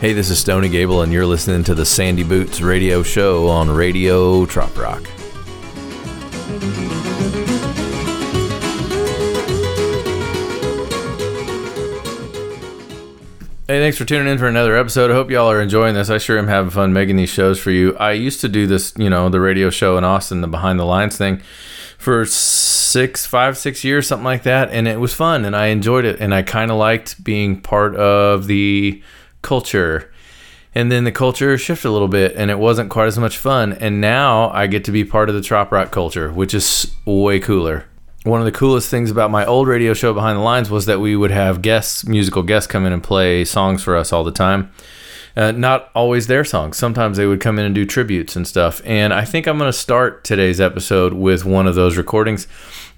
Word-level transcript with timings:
Hey, 0.00 0.12
this 0.12 0.30
is 0.30 0.38
Stony 0.38 0.68
Gable, 0.68 1.02
and 1.02 1.12
you're 1.12 1.26
listening 1.26 1.64
to 1.64 1.74
the 1.74 1.84
Sandy 1.84 2.22
Boots 2.22 2.60
radio 2.60 3.02
show 3.02 3.48
on 3.48 3.68
Radio 3.68 4.46
Trop 4.46 4.78
Rock. 4.78 5.02
Hey, 13.66 13.80
thanks 13.80 13.98
for 13.98 14.04
tuning 14.04 14.28
in 14.28 14.38
for 14.38 14.46
another 14.46 14.76
episode. 14.76 15.10
I 15.10 15.14
hope 15.14 15.32
y'all 15.32 15.50
are 15.50 15.60
enjoying 15.60 15.96
this. 15.96 16.10
I 16.10 16.18
sure 16.18 16.38
am 16.38 16.46
having 16.46 16.70
fun 16.70 16.92
making 16.92 17.16
these 17.16 17.28
shows 17.28 17.58
for 17.58 17.72
you. 17.72 17.96
I 17.96 18.12
used 18.12 18.40
to 18.42 18.48
do 18.48 18.68
this, 18.68 18.94
you 18.96 19.10
know, 19.10 19.28
the 19.28 19.40
radio 19.40 19.68
show 19.68 19.98
in 19.98 20.04
Austin, 20.04 20.42
the 20.42 20.46
Behind 20.46 20.78
the 20.78 20.84
Lines 20.84 21.16
thing, 21.16 21.42
for 21.98 22.24
six, 22.24 23.26
five, 23.26 23.58
six 23.58 23.82
years, 23.82 24.06
something 24.06 24.24
like 24.24 24.44
that, 24.44 24.70
and 24.70 24.86
it 24.86 25.00
was 25.00 25.12
fun, 25.12 25.44
and 25.44 25.56
I 25.56 25.66
enjoyed 25.66 26.04
it, 26.04 26.20
and 26.20 26.32
I 26.32 26.42
kind 26.42 26.70
of 26.70 26.76
liked 26.76 27.24
being 27.24 27.60
part 27.60 27.96
of 27.96 28.46
the 28.46 29.02
culture. 29.48 30.12
And 30.74 30.92
then 30.92 31.04
the 31.04 31.12
culture 31.12 31.56
shifted 31.56 31.88
a 31.88 31.90
little 31.90 32.08
bit, 32.08 32.36
and 32.36 32.50
it 32.50 32.58
wasn't 32.58 32.90
quite 32.90 33.06
as 33.06 33.18
much 33.18 33.38
fun. 33.38 33.72
And 33.72 34.00
now 34.00 34.50
I 34.50 34.66
get 34.66 34.84
to 34.84 34.92
be 34.92 35.04
part 35.04 35.28
of 35.28 35.34
the 35.34 35.42
trop 35.42 35.72
rock 35.72 35.90
culture, 35.90 36.30
which 36.30 36.54
is 36.54 36.94
way 37.06 37.40
cooler 37.40 37.86
one 38.24 38.40
of 38.40 38.44
the 38.44 38.52
coolest 38.52 38.90
things 38.90 39.10
about 39.10 39.30
my 39.30 39.44
old 39.46 39.68
radio 39.68 39.94
show 39.94 40.12
behind 40.12 40.36
the 40.36 40.42
lines 40.42 40.70
was 40.70 40.86
that 40.86 41.00
we 41.00 41.16
would 41.16 41.30
have 41.30 41.62
guests 41.62 42.04
musical 42.04 42.42
guests 42.42 42.66
come 42.66 42.84
in 42.84 42.92
and 42.92 43.02
play 43.02 43.44
songs 43.44 43.82
for 43.82 43.96
us 43.96 44.12
all 44.12 44.24
the 44.24 44.32
time 44.32 44.70
uh, 45.38 45.52
not 45.52 45.90
always 45.94 46.26
their 46.26 46.44
songs. 46.44 46.76
Sometimes 46.76 47.16
they 47.16 47.24
would 47.24 47.40
come 47.40 47.60
in 47.60 47.64
and 47.64 47.74
do 47.74 47.86
tributes 47.86 48.34
and 48.34 48.46
stuff. 48.46 48.82
And 48.84 49.14
i 49.14 49.24
think 49.24 49.46
i'm 49.46 49.56
going 49.56 49.68
to 49.68 49.78
start 49.78 50.24
today's 50.24 50.60
episode 50.60 51.14
with 51.14 51.44
one 51.44 51.68
of 51.68 51.76
those 51.76 51.96
recordings. 51.96 52.48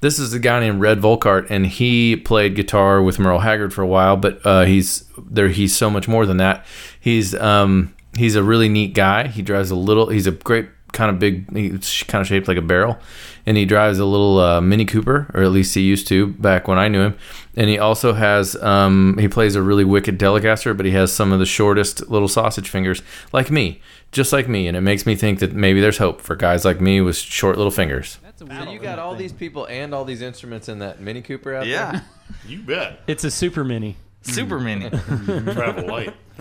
This 0.01 0.19
is 0.19 0.33
a 0.33 0.39
guy 0.39 0.59
named 0.61 0.81
Red 0.81 1.01
Volkaert 1.01 1.51
and 1.51 1.67
he 1.67 2.17
played 2.17 2.57
guitar 2.57 3.03
with 3.03 3.19
merle 3.19 3.41
haggard 3.41 3.75
for 3.75 3.83
a 3.83 3.87
while 3.87 4.17
but 4.17 4.45
uh, 4.47 4.65
he's 4.65 5.05
there 5.19 5.49
he's 5.49 5.77
so 5.77 5.91
much 5.91 6.09
more 6.09 6.25
than 6.25 6.39
that. 6.39 6.65
He's 6.99 7.35
um, 7.35 7.95
he's 8.17 8.37
a 8.37 8.43
really 8.43 8.71
neat 8.71 8.95
guy. 8.95 9.29
He 9.29 9.43
drives 9.43 9.71
a 9.71 9.77
little 9.77 10.09
he's 10.09 10.27
a 10.27 10.33
great 10.33 10.69
kind 10.93 11.11
of 11.11 11.19
big. 11.19 11.51
He's 11.55 12.03
kind 12.05 12.21
of 12.21 12.29
shaped 12.29 12.49
like 12.49 12.57
a 12.57 12.63
barrel, 12.63 12.99
and 13.47 13.57
he 13.57 13.65
drives 13.65 13.99
a 13.99 14.05
little 14.05 14.39
uh, 14.39 14.61
Mini 14.61 14.85
Cooper, 14.85 15.31
or 15.35 15.43
at 15.43 15.51
least 15.51 15.75
he 15.75 15.83
used 15.83 16.07
to 16.09 16.29
back 16.29 16.69
when 16.69 16.79
I 16.79 16.89
knew 16.89 17.01
him. 17.01 17.19
And 17.57 17.69
he 17.69 17.79
also 17.79 18.13
has 18.13 18.57
um, 18.63 19.17
he 19.19 19.29
plays 19.29 19.55
a 19.55 19.63
really 19.63 19.85
wicked 19.85 20.19
Telecaster, 20.19 20.77
but 20.77 20.87
he 20.87 20.93
has 20.93 21.13
some 21.13 21.33
of 21.33 21.39
the 21.39 21.47
shortest 21.47 22.09
little 22.09 22.29
sausage 22.29 22.69
fingers, 22.69 23.03
like 23.33 23.51
me, 23.51 23.81
just 24.13 24.33
like 24.33 24.49
me. 24.49 24.69
And 24.69 24.77
it 24.77 24.83
makes 24.83 25.07
me 25.07 25.17
think 25.17 25.41
that 25.41 25.53
maybe 25.53 25.81
there's 25.81 25.99
hope 25.99 26.21
for 26.21 26.37
guys 26.37 26.65
like 26.65 26.81
me 26.81 27.01
with 27.01 27.17
short 27.17 27.57
little 27.57 27.71
fingers. 27.71 28.19
That's 28.23 28.43
a 28.43 28.47
so 28.47 28.71
you 28.71 28.79
got 28.79 28.99
all 28.99 29.15
these 29.15 29.33
people 29.33 29.67
and 29.67 29.95
all 29.95 30.05
these 30.05 30.23
instruments 30.23 30.69
in 30.69 30.79
that 30.81 31.01
Mini 31.01 31.23
Cooper 31.23 31.55
out 31.55 31.67
yeah. 31.67 31.93
there. 31.93 32.05
Yeah, 32.45 32.47
you 32.49 32.63
bet. 32.63 33.01
It's 33.07 33.25
a 33.25 33.31
super 33.31 33.65
mini. 33.65 33.97
Super 34.23 34.61
mini. 34.61 34.91
Travel 35.25 35.87
light. 35.87 36.15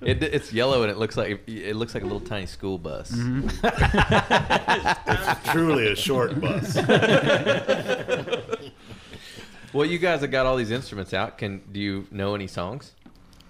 it, 0.00 0.22
it's 0.22 0.52
yellow 0.52 0.82
and 0.82 0.90
it 0.90 0.98
looks 0.98 1.16
like 1.16 1.48
it 1.48 1.76
looks 1.76 1.94
like 1.94 2.02
a 2.02 2.06
little 2.06 2.20
tiny 2.20 2.46
school 2.46 2.78
bus. 2.78 3.10
Mm-hmm. 3.10 3.48
it's 5.10 5.50
truly 5.50 5.92
a 5.92 5.96
short 5.96 6.40
bus. 6.40 6.76
well, 9.72 9.86
you 9.86 9.98
guys 9.98 10.20
have 10.20 10.30
got 10.30 10.46
all 10.46 10.56
these 10.56 10.70
instruments 10.70 11.12
out. 11.12 11.38
Can 11.38 11.62
do 11.72 11.80
you 11.80 12.06
know 12.10 12.34
any 12.34 12.46
songs? 12.46 12.92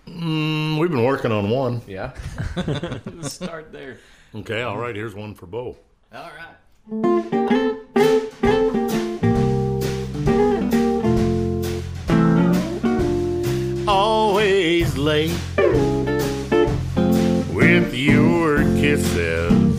Mm, 0.07 0.79
we've 0.79 0.91
been 0.91 1.05
working 1.05 1.31
on 1.31 1.51
one. 1.51 1.83
Yeah. 1.87 2.13
start 3.23 3.73
there. 3.73 3.99
Okay. 4.35 4.63
All 4.63 4.79
right. 4.79 4.97
Here's 4.97 5.15
one 5.15 5.35
for 5.35 5.47
Bo. 5.47 5.77
All 6.15 6.31
right. 6.91 7.39
Late 15.13 15.31
with 17.53 17.93
your 17.93 18.63
kisses. 18.81 19.77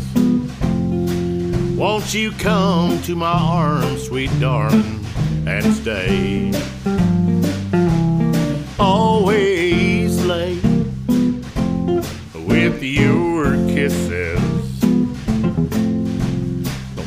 Won't 1.75 2.13
you 2.13 2.31
come 2.33 3.01
to 3.01 3.15
my 3.15 3.31
arms, 3.31 4.03
sweet 4.03 4.29
darling, 4.39 5.03
and 5.47 5.65
stay? 5.73 6.53
Always 8.77 10.23
late 10.23 10.63
with 12.51 12.83
your 12.83 13.53
kisses. 13.73 14.39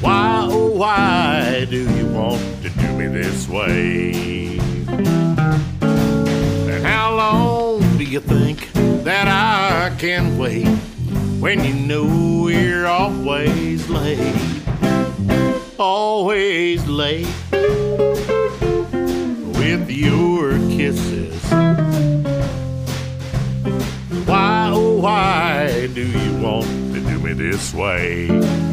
Why, 0.00 0.48
oh, 0.50 0.72
why 0.72 1.64
do 1.70 1.88
you 1.96 2.06
want 2.08 2.42
to 2.62 2.70
do 2.70 2.88
me 2.98 3.06
this 3.06 3.48
way? 3.48 4.35
You 8.06 8.20
think 8.20 8.72
that 9.02 9.26
I 9.26 9.94
can 9.96 10.38
wait 10.38 10.66
when 11.40 11.64
you 11.64 11.74
know 11.74 12.04
we're 12.44 12.86
always 12.86 13.88
late? 13.88 14.62
Always 15.76 16.86
late 16.86 17.26
with 19.58 19.90
your 19.90 20.52
kisses. 20.76 21.42
Why, 24.24 24.70
oh, 24.72 25.00
why 25.00 25.88
do 25.92 26.06
you 26.06 26.40
want 26.40 26.66
to 26.94 27.00
do 27.00 27.18
me 27.18 27.32
this 27.32 27.74
way? 27.74 28.65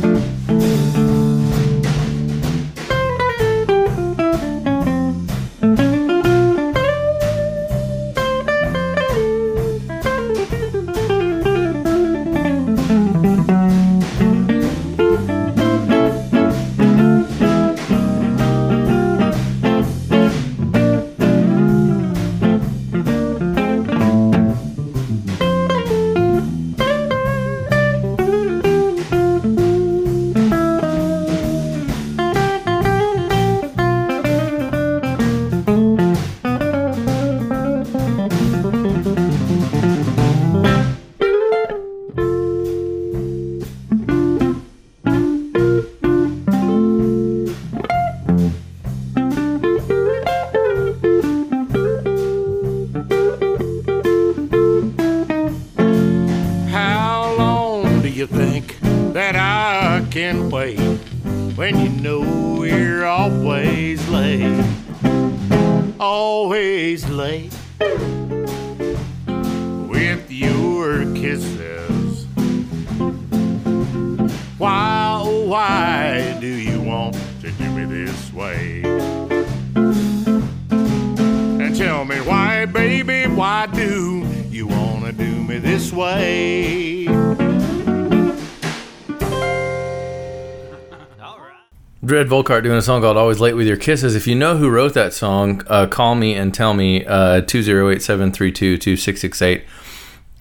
Volkaert 92.54 92.64
doing 92.64 92.78
a 92.78 92.84
song 92.84 93.02
called 93.02 93.18
"Always 93.18 93.40
Late 93.40 93.56
with 93.56 93.66
Your 93.66 93.78
Kisses." 93.78 94.16
If 94.16 94.28
you 94.28 94.36
know 94.36 94.58
who 94.58 94.70
wrote 94.70 94.94
that 94.94 95.12
song, 95.12 95.64
uh, 95.66 95.88
call 95.88 96.14
me 96.14 96.36
and 96.36 96.54
tell 96.54 96.76
me 96.76 97.04
uh, 97.04 97.42
two 97.42 97.64
zero 97.64 97.90
eight 97.90 98.04
seven 98.04 98.32
three 98.32 98.52
two 98.52 98.78
two 98.78 98.96
six 98.96 99.22
six 99.22 99.42
eight. 99.42 99.64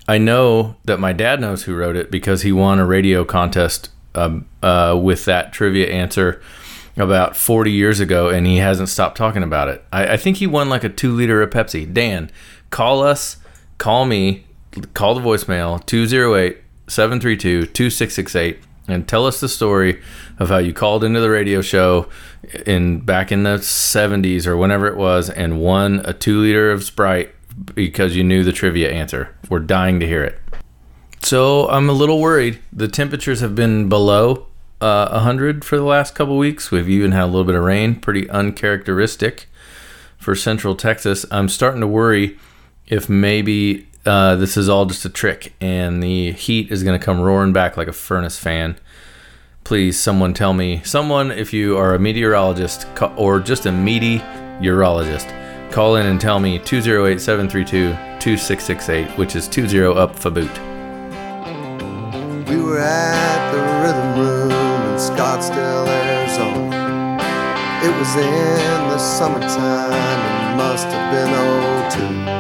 I 0.07 0.19
know 0.19 0.77
that 0.85 1.01
my 1.01 1.15
dad 1.15 1.41
knows 1.41 1.63
who 1.63 1.75
wrote 1.75 1.97
it 1.97 2.11
because 2.11 2.43
he 2.43 2.53
won 2.53 2.79
a 2.79 2.85
radio 2.85 3.25
contest 3.25 3.89
um, 4.15 4.47
uh, 4.63 4.99
with 5.03 5.25
that 5.25 5.55
trivia 5.55 5.89
answer 5.89 6.43
about 6.99 7.35
40 7.35 7.73
years 7.73 7.99
ago, 7.99 8.29
and 8.29 8.47
he 8.47 8.59
hasn't 8.59 8.91
stopped 8.91 9.17
talking 9.17 9.43
about 9.43 9.69
it. 9.69 9.83
I, 9.91 10.13
I 10.13 10.17
think 10.19 10.37
he 10.37 10.47
won 10.47 10.69
like 10.69 10.85
a 10.85 10.91
two 10.91 11.13
liter 11.15 11.41
of 11.41 11.49
Pepsi. 11.49 11.91
Dan, 11.91 12.31
call 12.69 13.03
us, 13.03 13.39
call 13.79 14.05
me, 14.05 14.45
call 14.93 15.15
the 15.15 15.23
voicemail 15.23 15.85
208 15.87 16.59
732 16.89 17.69
2668 17.69 18.59
and 18.89 19.07
tell 19.07 19.27
us 19.27 19.41
the 19.41 19.49
story 19.49 20.01
of 20.39 20.49
how 20.49 20.59
you 20.59 20.73
called 20.73 21.05
into 21.05 21.21
the 21.21 21.31
radio 21.31 21.61
show 21.61 22.09
in 22.67 23.01
back 23.01 23.31
in 23.31 23.45
the 23.45 23.59
70s 23.59 24.47
or 24.47 24.57
whenever 24.57 24.87
it 24.87 24.97
was 24.97 25.31
and 25.31 25.61
won 25.61 26.01
a 26.05 26.13
two 26.13 26.41
liter 26.41 26.71
of 26.71 26.83
Sprite 26.83 27.35
because 27.75 28.17
you 28.17 28.25
knew 28.25 28.43
the 28.43 28.53
trivia 28.53 28.91
answer. 28.91 29.35
We're 29.49 29.61
dying 29.61 30.01
to 30.01 30.07
hear 30.07 30.25
it. 30.25 30.39
So 31.23 31.69
I'm 31.69 31.89
a 31.89 31.93
little 31.93 32.21
worried. 32.21 32.59
The 32.73 32.89
temperatures 32.89 33.41
have 33.41 33.55
been 33.55 33.89
below 33.89 34.47
uh, 34.81 35.09
100 35.11 35.65
for 35.65 35.77
the 35.77 35.85
last 35.85 36.15
couple 36.15 36.37
weeks. 36.37 36.71
We've 36.71 36.89
even 36.89 37.13
had 37.13 37.25
a 37.25 37.27
little 37.27 37.45
bit 37.45 37.55
of 37.55 37.63
rain, 37.63 37.95
pretty 37.95 38.29
uncharacteristic 38.29 39.47
for 40.19 40.35
central 40.35 40.75
Texas. 40.75 41.25
I'm 41.31 41.49
starting 41.49 41.81
to 41.81 41.87
worry 41.87 42.37
if 42.89 43.09
maybe 43.09 43.87
uh, 44.05 44.37
this 44.37 44.57
is 44.57 44.69
all 44.69 44.87
just 44.87 45.05
a 45.05 45.09
trick 45.09 45.55
and 45.61 46.03
the 46.03 46.33
heat 46.33 46.71
is 46.71 46.83
going 46.83 46.99
to 46.99 47.05
come 47.05 47.21
roaring 47.21 47.53
back 47.53 47.77
like 47.77 47.89
a 47.89 47.93
furnace 47.93 48.39
fan. 48.39 48.77
Please, 49.65 49.99
someone 49.99 50.35
tell 50.35 50.53
me, 50.53 50.83
someone, 50.85 51.31
if 51.31 51.53
you 51.53 51.77
are 51.77 51.95
a 51.95 51.99
meteorologist 51.99 52.87
or 53.17 53.39
just 53.39 53.65
a 53.67 53.73
meteorologist, 53.73 55.29
call 55.71 55.97
in 55.97 56.07
and 56.07 56.21
tell 56.21 56.41
me 56.41 56.59
208 56.59 57.21
732 57.21 57.91
2668, 58.19 59.17
which 59.17 59.37
is 59.37 59.49
20 59.49 59.85
up 59.99 60.19
for 60.19 60.31
boot. 60.31 60.51
We 62.49 62.61
were 62.61 62.79
at 62.79 63.53
the 63.53 63.59
Rhythm 63.83 64.19
Room 64.19 64.51
in 64.51 64.99
Scottsdale, 64.99 65.87
Arizona. 65.87 66.83
It 67.85 67.97
was 67.99 68.17
in 68.17 68.89
the 68.91 68.99
summertime 68.99 69.93
and 69.93 70.57
must 70.57 70.87
have 70.87 71.13
been 71.13 72.27
02. 72.27 72.32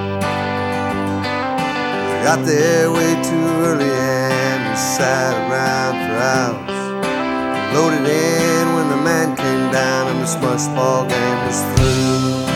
Got 2.23 2.47
there 2.47 2.89
way 2.93 3.21
too 3.21 3.47
early 3.67 3.91
and 3.91 4.71
we 4.71 4.77
sat 4.77 5.35
around 5.43 5.95
for 6.07 6.15
hours. 6.23 7.75
Loaded 7.75 8.07
in 8.09 8.75
when 8.77 8.89
the 8.91 8.97
man 8.97 9.37
came 9.37 9.73
down 9.73 10.07
and 10.07 10.21
the 10.21 10.27
smush 10.27 10.69
ball 10.69 11.05
game 11.05 11.39
was 11.47 11.61
through. 11.75 12.47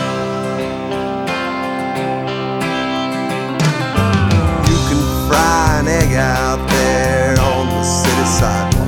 You 4.71 4.79
can 4.87 5.01
fry 5.27 5.79
an 5.81 5.87
egg 5.89 6.13
out 6.15 6.63
there 6.69 7.37
on 7.37 7.67
the 7.67 7.83
city 7.83 8.25
sidewalk. 8.39 8.87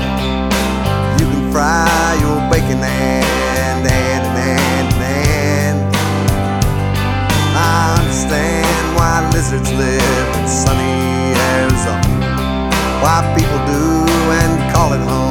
You 1.19 1.27
can 1.27 1.51
fry 1.51 2.17
your 2.23 2.39
bacon 2.49 2.79
and 2.79 3.25
and 3.59 3.85
and 3.85 4.25
and 4.47 4.93
and. 5.03 5.95
I 7.53 7.99
understand 7.99 8.95
why 8.95 9.29
lizards 9.33 9.71
live 9.73 10.38
sunny 10.49 11.33
Arizona. 11.53 12.01
Why 13.01 13.21
people 13.37 13.59
do 13.69 14.05
and 14.33 14.73
call 14.73 14.93
it 14.93 14.99
home, 14.99 15.28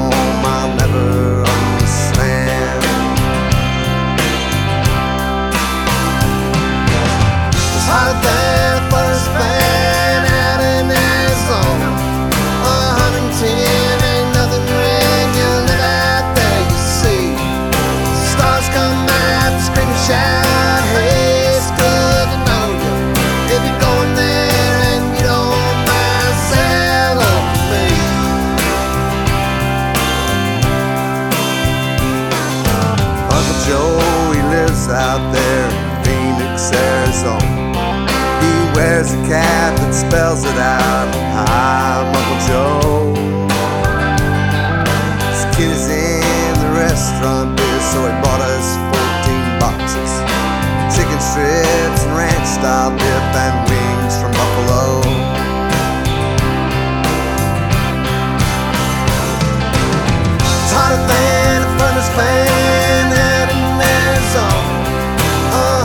out 62.18 63.48
in 63.50 63.72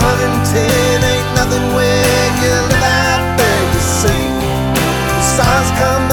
110 0.01 1.03
ain't 1.11 1.29
nothing 1.35 1.65
you 2.41 2.55
live 2.69 2.83
out 2.83 3.37
there, 3.37 3.63
you 3.73 3.81
see. 4.01 4.27
The 5.17 5.21
come 5.79 6.12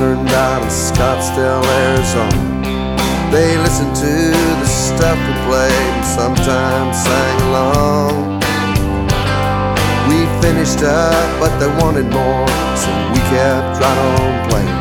turned 0.00 0.30
out 0.30 0.62
in 0.62 0.68
Scottsdale, 0.70 1.62
Arizona. 1.84 2.40
They 3.30 3.58
listened 3.58 3.94
to 3.96 4.14
the 4.62 4.64
stuff 4.64 5.18
we 5.28 5.34
played 5.44 5.92
and 5.92 6.06
sometimes 6.06 6.96
sang 7.04 7.38
along. 7.52 8.40
We 10.08 10.24
finished 10.40 10.80
up, 10.80 11.28
but 11.38 11.52
they 11.60 11.68
wanted 11.84 12.08
more, 12.08 12.48
so 12.80 12.88
we 13.12 13.20
kept 13.28 13.76
right 13.76 14.00
on 14.08 14.48
playing. 14.48 14.80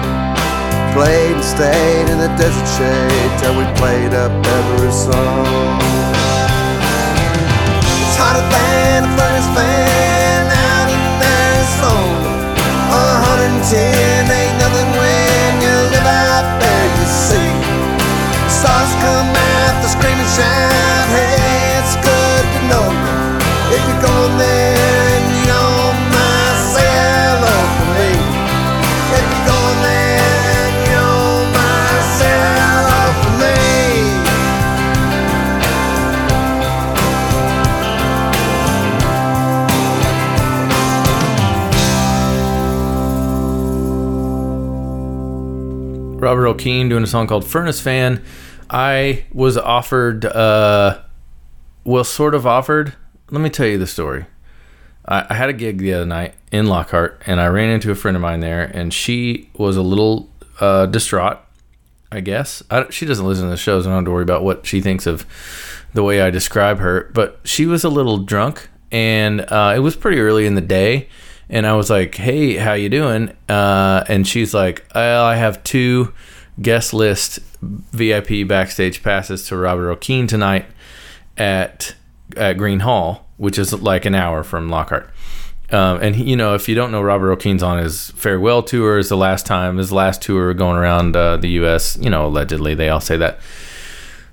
Played 0.95 1.35
and 1.35 1.43
stayed 1.43 2.07
in 2.07 2.17
the 2.23 2.31
desert 2.39 2.69
shade 2.79 3.31
till 3.43 3.59
we 3.59 3.67
played 3.75 4.13
up 4.15 4.31
every 4.31 4.93
song. 4.95 5.83
It's 8.07 8.15
hotter 8.15 8.45
than 8.55 9.03
a 9.03 9.11
furnace 9.19 9.49
fan 9.51 10.47
out 10.47 10.87
in 10.87 11.03
Arizona. 11.43 12.31
110 13.27 14.38
Robert 46.49 46.61
Earl 46.61 46.63
Keen 46.63 46.89
doing 46.89 47.03
a 47.03 47.07
song 47.07 47.27
called 47.27 47.45
Furnace 47.45 47.79
Fan. 47.79 48.23
I 48.71 49.25
was 49.31 49.55
offered, 49.55 50.25
uh, 50.25 50.99
well, 51.83 52.03
sort 52.03 52.33
of 52.33 52.47
offered. 52.47 52.95
Let 53.29 53.41
me 53.41 53.51
tell 53.51 53.67
you 53.67 53.77
the 53.77 53.85
story. 53.85 54.25
I, 55.05 55.27
I 55.29 55.33
had 55.35 55.49
a 55.49 55.53
gig 55.53 55.77
the 55.77 55.93
other 55.93 56.05
night 56.07 56.33
in 56.51 56.65
Lockhart, 56.65 57.21
and 57.27 57.39
I 57.39 57.47
ran 57.47 57.69
into 57.69 57.91
a 57.91 57.95
friend 57.95 58.17
of 58.17 58.21
mine 58.21 58.39
there, 58.39 58.63
and 58.63 58.91
she 58.91 59.51
was 59.53 59.77
a 59.77 59.83
little 59.83 60.27
uh, 60.59 60.87
distraught, 60.87 61.37
I 62.11 62.21
guess. 62.21 62.63
I, 62.71 62.89
she 62.89 63.05
doesn't 63.05 63.25
listen 63.25 63.45
to 63.45 63.51
the 63.51 63.57
shows, 63.57 63.85
and 63.85 63.93
I 63.93 63.97
don't 63.97 64.05
have 64.05 64.09
to 64.09 64.13
worry 64.13 64.23
about 64.23 64.43
what 64.43 64.65
she 64.65 64.81
thinks 64.81 65.05
of 65.05 65.27
the 65.93 66.01
way 66.01 66.19
I 66.21 66.31
describe 66.31 66.79
her. 66.79 67.11
But 67.13 67.39
she 67.43 67.67
was 67.67 67.83
a 67.83 67.89
little 67.89 68.17
drunk, 68.17 68.69
and 68.91 69.41
uh, 69.41 69.73
it 69.75 69.79
was 69.79 69.95
pretty 69.95 70.19
early 70.19 70.47
in 70.47 70.55
the 70.55 70.61
day 70.61 71.09
and 71.51 71.65
I 71.65 71.73
was 71.73 71.89
like, 71.89 72.13
"Hey, 72.13 72.57
how 72.57 72.73
you 72.73 72.89
doing?" 72.89 73.35
Uh, 73.49 74.03
and 74.07 74.27
she's 74.27 74.53
like, 74.53 74.85
"I 74.95 75.35
have 75.35 75.63
two 75.63 76.13
guest 76.61 76.93
list 76.93 77.39
VIP 77.61 78.47
backstage 78.47 79.03
passes 79.03 79.47
to 79.47 79.57
Robert 79.57 79.87
Earl 79.87 79.95
Keen 79.95 80.27
tonight 80.27 80.65
at 81.37 81.95
at 82.37 82.57
Gruene 82.57 82.81
Hall, 82.81 83.27
which 83.37 83.57
is 83.57 83.73
like 83.73 84.05
an 84.05 84.15
hour 84.15 84.43
from 84.43 84.69
Lockhart." 84.69 85.09
Um, 85.71 85.99
and 86.01 86.15
he, 86.15 86.23
you 86.23 86.35
know, 86.35 86.55
if 86.55 86.67
you 86.67 86.73
don't 86.73 86.91
know, 86.91 87.01
Robert 87.01 87.27
Earl 87.27 87.35
Keen's 87.35 87.61
on 87.61 87.77
his 87.77 88.11
farewell 88.11 88.63
tour. 88.63 88.97
Is 88.97 89.09
the 89.09 89.17
last 89.17 89.45
time 89.45 89.77
his 89.77 89.91
last 89.91 90.21
tour 90.21 90.53
going 90.53 90.77
around 90.77 91.15
uh, 91.15 91.37
the 91.37 91.49
U.S. 91.49 91.97
You 92.01 92.09
know, 92.09 92.25
allegedly 92.25 92.75
they 92.75 92.89
all 92.89 93.01
say 93.01 93.17
that. 93.17 93.39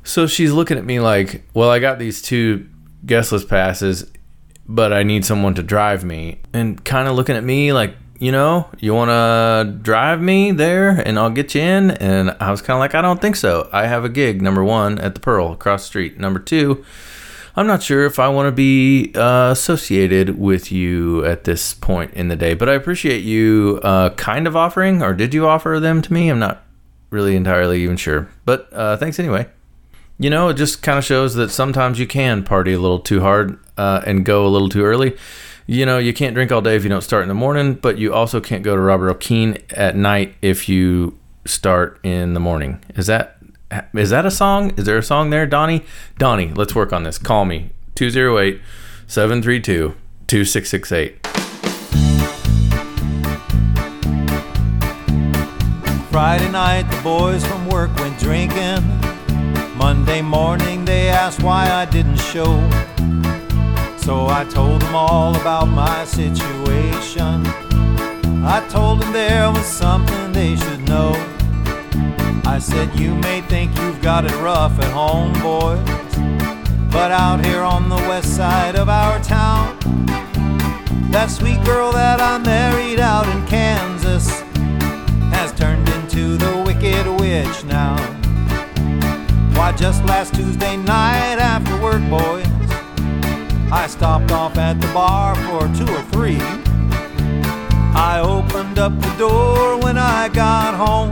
So 0.03 0.27
she's 0.27 0.53
looking 0.53 0.79
at 0.79 0.85
me 0.85 1.01
like, 1.01 1.43
well, 1.53 1.69
I 1.69 1.81
got 1.81 1.99
these 1.99 2.23
two 2.23 2.69
guest 3.05 3.33
list 3.33 3.49
passes, 3.49 4.11
but 4.67 4.93
I 4.93 5.03
need 5.03 5.25
someone 5.25 5.55
to 5.55 5.63
drive 5.63 6.05
me, 6.05 6.41
and 6.53 6.83
kind 6.85 7.09
of 7.09 7.17
looking 7.17 7.37
at 7.37 7.45
me 7.45 7.73
like, 7.73 7.97
you 8.19 8.33
know, 8.33 8.69
you 8.79 8.95
want 8.95 9.11
to 9.11 9.79
drive 9.83 10.21
me 10.21 10.53
there 10.53 10.91
and 10.91 11.19
I'll 11.19 11.31
get 11.31 11.55
you 11.55 11.61
in. 11.61 11.91
And 11.93 12.37
I 12.41 12.51
was 12.51 12.63
kind 12.63 12.77
of 12.77 12.81
like, 12.81 12.95
I 12.95 13.03
don't 13.03 13.21
think 13.21 13.37
so. 13.37 13.69
I 13.73 13.87
have 13.87 14.05
a 14.05 14.09
gig, 14.09 14.41
number 14.41 14.65
one, 14.65 14.99
at 14.99 15.15
the 15.15 15.21
Pearl 15.21 15.53
across 15.53 15.83
the 15.83 15.89
street. 15.89 16.19
Number 16.19 16.39
two, 16.39 16.85
I'm 17.55 17.67
not 17.67 17.83
sure 17.83 18.05
if 18.05 18.19
I 18.19 18.29
want 18.29 18.49
to 18.49 18.53
be 18.53 19.13
uh, 19.15 19.51
associated 19.51 20.39
with 20.39 20.71
you 20.71 21.25
at 21.25 21.45
this 21.45 21.73
point 21.73 22.13
in 22.15 22.29
the 22.29 22.37
day, 22.37 22.55
but 22.55 22.69
I 22.69 22.75
appreciate 22.75 23.25
you 23.25 23.81
uh, 23.83 24.11
kind 24.11 24.47
of 24.47 24.55
offering, 24.55 25.03
or 25.03 25.15
did 25.15 25.33
you 25.33 25.47
offer 25.47 25.81
them 25.81 26.03
to 26.03 26.13
me? 26.13 26.29
I'm 26.29 26.39
not 26.39 26.65
really 27.09 27.35
entirely 27.35 27.83
even 27.83 27.97
sure, 27.97 28.29
but 28.45 28.71
uh, 28.75 28.99
thanks 28.99 29.19
anyway. 29.19 29.47
You 30.19 30.29
know, 30.29 30.49
it 30.49 30.55
just 30.55 30.83
kind 30.83 30.99
of 30.99 31.05
shows 31.05 31.35
that 31.37 31.51
sometimes 31.51 31.99
you 31.99 32.07
can 32.07 32.43
party 32.43 32.75
a 32.75 32.79
little 32.79 33.01
too 33.01 33.21
hard 33.21 33.59
uh, 33.79 34.03
and 34.07 34.25
go 34.25 34.47
a 34.47 34.49
little 34.49 34.69
too 34.69 34.85
early. 34.85 35.17
You 35.69 35.85
know, 35.85 35.99
you 35.99 36.15
can't 36.15 36.33
drink 36.33 36.53
all 36.53 36.61
day 36.61 36.77
if 36.77 36.85
you 36.85 36.89
don't 36.89 37.03
start 37.03 37.23
in 37.23 37.29
the 37.29 37.35
morning, 37.35 37.75
but 37.75 37.99
you 37.99 38.15
also 38.15 38.41
can't 38.41 38.63
go 38.63 38.77
to 38.77 38.81
Robert 38.81 39.07
Earl 39.09 39.15
Keen 39.15 39.59
at 39.71 39.97
night 39.97 40.37
if 40.41 40.69
you 40.69 41.19
start 41.45 41.99
in 42.05 42.35
the 42.35 42.41
morning. 42.41 42.85
Is 42.95 43.09
that 43.09 43.39
is 43.93 44.11
that 44.11 44.25
a 44.25 44.31
song? 44.31 44.71
Is 44.77 44.85
there 44.85 44.97
a 44.97 45.03
song 45.03 45.31
there, 45.31 45.45
Donnie? 45.45 45.85
Donnie, 46.19 46.53
let's 46.53 46.77
work 46.77 46.93
on 46.93 47.03
this. 47.03 47.19
Call 47.19 47.45
me 47.45 47.71
208 47.97 48.61
732 49.09 49.97
2668. 50.29 51.27
Friday 56.13 56.51
night, 56.53 56.83
the 56.83 57.01
boys 57.03 57.45
from 57.45 57.69
work 57.69 57.93
went 57.97 58.17
drinking. 58.21 58.85
Monday 59.77 60.23
morning, 60.23 60.85
they 60.85 61.09
asked 61.09 61.43
why 61.43 61.69
I 61.69 61.87
didn't 61.87 62.19
show. 62.19 62.55
So 64.07 64.29
I 64.29 64.45
told 64.45 64.83
them 64.83 64.95
all 64.95 65.35
about 65.35 65.67
my 65.67 66.05
situation. 66.05 67.45
I 68.47 68.65
told 68.71 69.01
them 69.01 69.13
there 69.13 69.51
was 69.51 69.67
something 69.67 70.33
they 70.33 70.55
should 70.55 70.87
know. 70.87 71.11
I 72.45 72.61
said, 72.61 72.97
You 73.01 73.17
may 73.17 73.41
think 73.41 73.77
you've 73.81 74.01
got 74.01 74.25
it 74.25 74.31
rough 74.37 74.79
at 74.79 74.93
home, 74.93 75.33
boys. 75.43 75.85
But 76.93 77.11
out 77.11 77.45
here 77.45 77.63
on 77.63 77.89
the 77.89 77.97
west 77.97 78.37
side 78.37 78.77
of 78.77 78.89
our 78.89 79.19
town, 79.25 79.77
that 81.11 81.27
sweet 81.29 81.61
girl 81.65 81.91
that 81.91 82.21
I 82.21 82.39
married 82.39 83.01
out 83.01 83.27
in 83.27 83.45
Kansas 83.49 84.31
has 85.35 85.53
turned 85.53 85.89
into 85.89 86.37
the 86.37 86.63
wicked 86.65 87.09
witch 87.19 87.65
now. 87.65 87.97
Why, 89.57 89.73
just 89.73 90.05
last 90.05 90.33
Tuesday 90.37 90.77
night 90.77 91.39
after 91.41 91.77
work, 91.83 92.09
boys, 92.09 92.46
I 93.73 93.89
stopped 93.89 94.31
off 94.31 94.57
at 94.59 94.81
the 94.81 94.87
bar 94.95 95.35
for 95.35 95.63
two 95.75 95.93
or 95.93 96.03
three. 96.13 96.39
I 97.99 98.21
opened 98.23 98.79
up 98.79 98.93
the 99.01 99.15
door 99.19 99.79
when 99.79 99.99
I 99.99 100.29
got 100.29 100.75
home, 100.75 101.11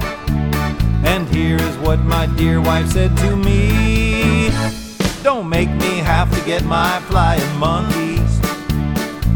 and 1.04 1.28
here 1.28 1.56
is 1.56 1.76
what 1.78 1.98
my 2.00 2.26
dear 2.36 2.60
wife 2.60 2.90
said 2.90 3.16
to 3.16 3.36
me 3.36 4.50
Don't 5.24 5.48
make 5.48 5.68
me 5.70 5.98
have 5.98 6.32
to 6.32 6.44
get 6.46 6.64
my 6.64 7.00
flying 7.08 7.56
monkeys. 7.56 8.40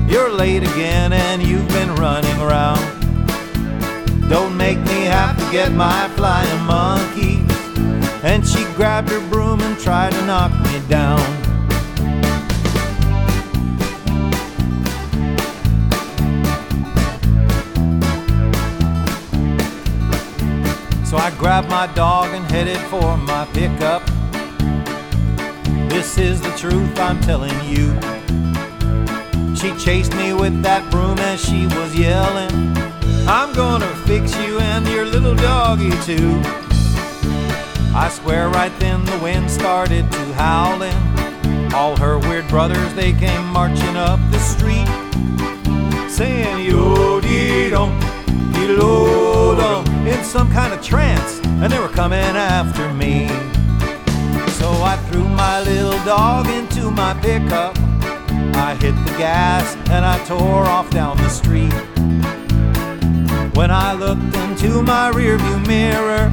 You're 0.08 0.30
late 0.30 0.62
again 0.62 1.12
and 1.12 1.42
you've 1.42 1.68
been 1.68 1.94
running 1.96 2.38
around. 2.40 2.80
Don't 4.30 4.56
make 4.56 4.78
me 4.78 5.04
have 5.04 5.36
to 5.36 5.50
get 5.50 5.72
my 5.72 6.08
flying 6.16 6.62
monkeys. 6.64 7.50
And 8.22 8.46
she 8.46 8.62
grabbed 8.76 9.10
her 9.10 9.20
broom 9.28 9.60
and 9.60 9.76
tried 9.78 10.12
to 10.12 10.24
knock 10.24 10.52
me 10.66 10.80
down. 10.88 11.47
So 21.08 21.16
I 21.16 21.30
grabbed 21.38 21.70
my 21.70 21.86
dog 21.94 22.34
and 22.34 22.44
headed 22.50 22.76
for 22.90 23.16
my 23.16 23.46
pickup. 23.54 24.04
This 25.88 26.18
is 26.18 26.38
the 26.42 26.50
truth 26.50 27.00
I'm 27.00 27.18
telling 27.22 27.58
you. 27.64 27.96
She 29.56 29.74
chased 29.82 30.14
me 30.16 30.34
with 30.34 30.60
that 30.60 30.86
broom 30.90 31.18
as 31.18 31.42
she 31.42 31.66
was 31.68 31.98
yelling. 31.98 32.52
I'm 33.26 33.54
gonna 33.54 33.88
fix 34.04 34.36
you 34.36 34.58
and 34.58 34.86
your 34.86 35.06
little 35.06 35.34
doggy 35.34 35.92
too. 36.04 36.42
I 37.96 38.10
swear 38.12 38.50
right 38.50 38.78
then 38.78 39.02
the 39.06 39.18
wind 39.20 39.50
started 39.50 40.12
to 40.12 40.32
howling. 40.34 41.72
All 41.72 41.96
her 41.96 42.18
weird 42.18 42.46
brothers, 42.48 42.92
they 42.92 43.14
came 43.14 43.46
marching 43.46 43.96
up 43.96 44.20
the 44.30 44.40
street, 44.40 44.88
saying 46.10 46.66
yo 46.70 47.18
dee 47.22 47.48
in 50.10 50.24
some 50.24 50.50
kind 50.50 50.72
of 50.72 50.82
trance, 50.82 51.40
and 51.44 51.72
they 51.72 51.78
were 51.78 51.88
coming 51.88 52.18
after 52.18 52.92
me. 52.94 53.28
So 54.52 54.70
I 54.82 54.96
threw 55.08 55.24
my 55.28 55.60
little 55.60 56.02
dog 56.04 56.46
into 56.48 56.90
my 56.90 57.14
pickup. 57.20 57.76
I 58.56 58.76
hit 58.80 58.94
the 59.04 59.14
gas 59.18 59.76
and 59.90 60.04
I 60.04 60.18
tore 60.24 60.64
off 60.64 60.90
down 60.90 61.16
the 61.18 61.28
street. 61.28 61.72
When 63.54 63.70
I 63.70 63.92
looked 63.92 64.34
into 64.36 64.82
my 64.82 65.10
rearview 65.12 65.66
mirror, 65.66 66.30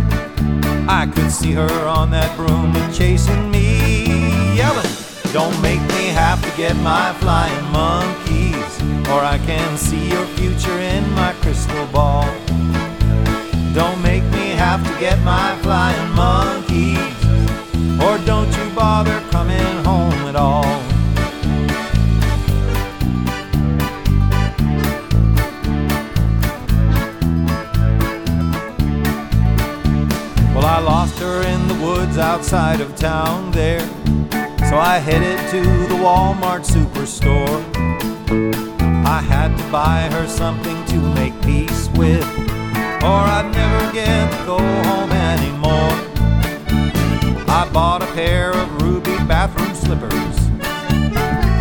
I 0.87 1.11
could 1.13 1.31
see 1.31 1.51
her 1.51 1.87
on 1.87 2.11
that 2.11 2.35
broom 2.37 2.73
chasing 2.93 3.51
me, 3.51 4.55
yelling, 4.55 4.91
Don't 5.33 5.59
make 5.61 5.81
me 5.81 6.07
have 6.09 6.41
to 6.43 6.57
get 6.57 6.75
my 6.77 7.13
flying 7.19 7.65
monkeys, 7.71 8.81
or 9.09 9.21
I 9.21 9.37
can 9.45 9.77
see 9.77 10.09
your 10.09 10.25
future 10.37 10.79
in 10.79 11.09
my 11.11 11.33
crystal 11.41 11.85
ball. 11.87 12.25
Don't 13.75 14.01
make 14.01 14.23
me 14.31 14.55
have 14.55 14.81
to 14.87 14.99
get 15.01 15.21
my 15.23 15.53
flying 15.61 16.11
monkeys, 16.11 16.97
or 18.01 18.17
don't 18.25 18.49
you 18.57 18.69
bother 18.73 19.19
coming 19.31 19.83
home 19.83 20.13
at 20.29 20.37
all. 20.37 20.63
Well, 30.55 30.65
I 30.65 30.79
lost 30.79 31.19
her 31.19 31.41
in 31.41 31.67
the 31.67 31.75
woods 31.85 32.17
outside 32.17 32.79
of 32.79 32.95
town 32.95 33.51
there. 33.51 33.81
So 34.69 34.77
I 34.77 34.99
headed 34.99 35.37
to 35.51 35.61
the 35.89 35.95
Walmart 35.95 36.63
superstore. 36.65 37.61
I 39.05 39.19
had 39.19 39.57
to 39.57 39.63
buy 39.69 40.07
her 40.13 40.27
something 40.29 40.85
to 40.85 40.97
make 41.13 41.33
peace 41.41 41.89
with, 41.89 42.25
or 43.05 43.21
I'd 43.37 43.51
never 43.53 43.93
get 43.93 44.31
to 44.31 44.45
go 44.45 44.57
home 44.57 45.11
anymore. 45.11 45.93
I 47.47 47.69
bought 47.71 48.01
a 48.01 48.07
pair 48.13 48.49
of 48.51 48.81
ruby 48.81 49.15
bathroom 49.27 49.75
slippers 49.75 50.35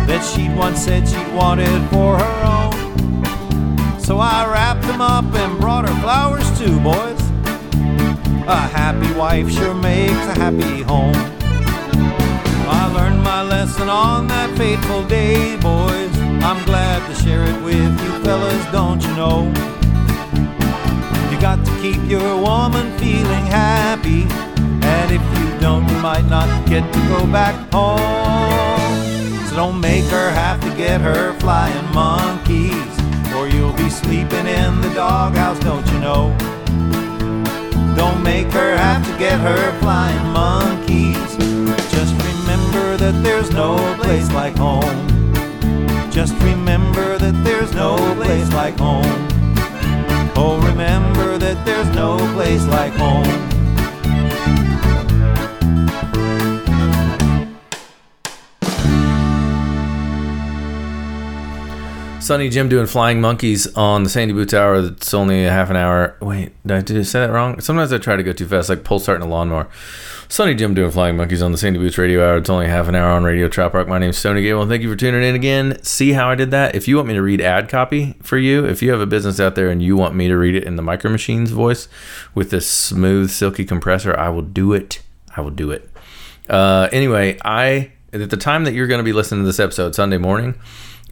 that 0.07 0.21
she'd 0.23 0.55
once 0.55 0.83
said 0.83 1.07
she 1.07 1.23
wanted 1.35 1.81
for 1.89 2.17
her 2.17 2.37
own. 2.57 3.99
So 3.99 4.17
I 4.17 4.51
wrapped 4.51 4.87
them 4.87 5.01
up 5.01 5.25
and 5.35 5.59
brought 5.59 5.87
her 5.87 6.01
flowers 6.01 6.47
too, 6.57 6.79
boys. 6.79 7.21
A 8.47 8.61
happy 8.79 9.11
wife 9.13 9.47
sure 9.51 9.75
makes 9.75 10.25
a 10.33 10.35
happy 10.39 10.81
home. 10.81 11.13
I 12.67 12.91
learned 12.95 13.21
my 13.21 13.43
lesson 13.43 13.87
on 13.87 14.27
that 14.29 14.49
fateful 14.57 15.03
day, 15.05 15.57
boys. 15.57 16.13
I'm 16.43 16.63
glad 16.65 17.07
to 17.07 17.23
share 17.23 17.43
it 17.43 17.63
with 17.63 17.93
you 18.03 18.23
fellas, 18.23 18.65
don't 18.71 19.01
you 19.03 19.15
know? 19.15 19.84
Got 21.45 21.63
to 21.63 21.79
keep 21.79 22.03
your 22.09 22.41
woman 22.41 22.97
feeling 22.97 23.45
happy. 23.45 24.23
And 24.81 25.11
if 25.11 25.21
you 25.37 25.59
don't, 25.59 25.87
you 25.87 25.97
might 25.99 26.25
not 26.25 26.49
get 26.67 26.91
to 26.91 26.99
go 27.07 27.27
back 27.27 27.53
home. 27.71 27.99
So 29.47 29.55
don't 29.55 29.79
make 29.79 30.05
her 30.05 30.31
have 30.31 30.59
to 30.61 30.75
get 30.75 31.01
her 31.01 31.33
flying 31.39 31.85
monkeys, 31.93 32.93
or 33.35 33.47
you'll 33.47 33.77
be 33.77 33.91
sleeping 33.91 34.47
in 34.47 34.81
the 34.81 34.91
doghouse, 34.95 35.59
don't 35.59 35.85
you 35.91 35.99
know? 35.99 36.35
Don't 37.95 38.23
make 38.23 38.51
her 38.51 38.75
have 38.75 39.05
to 39.05 39.15
get 39.19 39.39
her 39.39 39.79
flying 39.81 40.27
monkeys. 40.33 41.37
Just 41.93 42.15
remember 42.25 42.97
that 42.97 43.21
there's 43.21 43.51
no 43.51 43.77
place 44.01 44.31
like 44.31 44.57
home. 44.57 44.97
Just 46.09 46.33
remember 46.41 47.19
that 47.19 47.35
there's 47.43 47.71
no 47.75 47.97
place 48.15 48.51
like 48.51 48.79
home. 48.79 49.34
Place 52.45 52.67
like 52.67 52.93
home. 52.93 53.44
Sunny 62.19 62.49
Jim 62.49 62.69
doing 62.69 62.87
Flying 62.87 63.21
Monkeys 63.21 63.67
on 63.75 64.03
the 64.03 64.09
Sandy 64.09 64.33
Boots 64.33 64.53
Hour. 64.53 64.81
That's 64.81 65.13
only 65.13 65.45
a 65.45 65.51
half 65.51 65.69
an 65.69 65.75
hour. 65.75 66.17
Wait, 66.21 66.53
did 66.65 66.71
I, 66.75 66.81
did 66.81 66.97
I 66.97 67.03
say 67.03 67.19
that 67.19 67.31
wrong? 67.31 67.61
Sometimes 67.61 67.93
I 67.93 67.99
try 67.99 68.15
to 68.15 68.23
go 68.23 68.33
too 68.33 68.47
fast, 68.47 68.67
like 68.67 68.83
pull 68.83 68.97
starting 68.97 69.27
a 69.27 69.29
lawnmower. 69.29 69.67
Sunny 70.27 70.55
Jim 70.55 70.73
doing 70.73 70.89
Flying 70.89 71.17
Monkeys 71.17 71.43
on 71.43 71.51
the 71.51 71.57
Sandy 71.57 71.77
Boots 71.77 71.99
Radio 71.99 72.27
Hour. 72.27 72.37
It's 72.37 72.49
only 72.49 72.65
half 72.65 72.87
an 72.87 72.95
hour 72.95 73.11
on 73.11 73.23
Radio 73.23 73.47
Trop 73.47 73.75
Rock. 73.75 73.87
My 73.87 73.99
name's 73.99 74.17
Stoney 74.17 74.41
Gable, 74.41 74.67
thank 74.67 74.81
you 74.81 74.89
for 74.89 74.95
tuning 74.95 75.21
in 75.21 75.35
again. 75.35 75.77
See 75.83 76.13
how 76.13 76.27
I 76.27 76.33
did 76.33 76.49
that? 76.49 76.73
If 76.73 76.87
you 76.87 76.95
want 76.95 77.09
me 77.09 77.13
to 77.13 77.21
read 77.21 77.41
ad 77.41 77.69
copy 77.69 78.15
for 78.23 78.39
you, 78.39 78.65
if 78.65 78.81
you 78.81 78.89
have 78.89 79.01
a 79.01 79.05
business 79.05 79.39
out 79.39 79.53
there 79.53 79.69
and 79.69 79.83
you 79.83 79.95
want 79.95 80.15
me 80.15 80.27
to 80.27 80.35
read 80.35 80.55
it 80.55 80.63
in 80.63 80.77
the 80.77 80.81
Micro 80.81 81.11
Machines 81.11 81.51
voice 81.51 81.87
with 82.33 82.49
this 82.49 82.67
smooth, 82.67 83.29
silky 83.29 83.65
compressor, 83.65 84.17
I 84.17 84.29
will 84.29 84.41
do 84.41 84.73
it. 84.73 85.01
I 85.37 85.41
will 85.41 85.51
do 85.51 85.69
it. 85.69 85.87
Uh, 86.49 86.89
anyway, 86.91 87.37
I 87.45 87.91
at 88.13 88.29
the 88.29 88.37
time 88.37 88.63
that 88.63 88.73
you're 88.73 88.87
going 88.87 88.99
to 88.99 89.03
be 89.03 89.13
listening 89.13 89.41
to 89.41 89.45
this 89.45 89.59
episode, 89.59 89.93
Sunday 89.93 90.17
morning, 90.17 90.55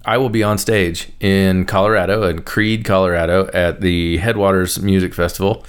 I 0.05 0.17
will 0.17 0.29
be 0.29 0.43
on 0.43 0.57
stage 0.57 1.10
in 1.19 1.65
Colorado, 1.65 2.24
in 2.24 2.41
Creede, 2.41 2.83
Colorado, 2.83 3.50
at 3.53 3.79
the 3.79 4.17
Headwaters 4.17 4.81
Music 4.81 5.13
Festival. 5.13 5.65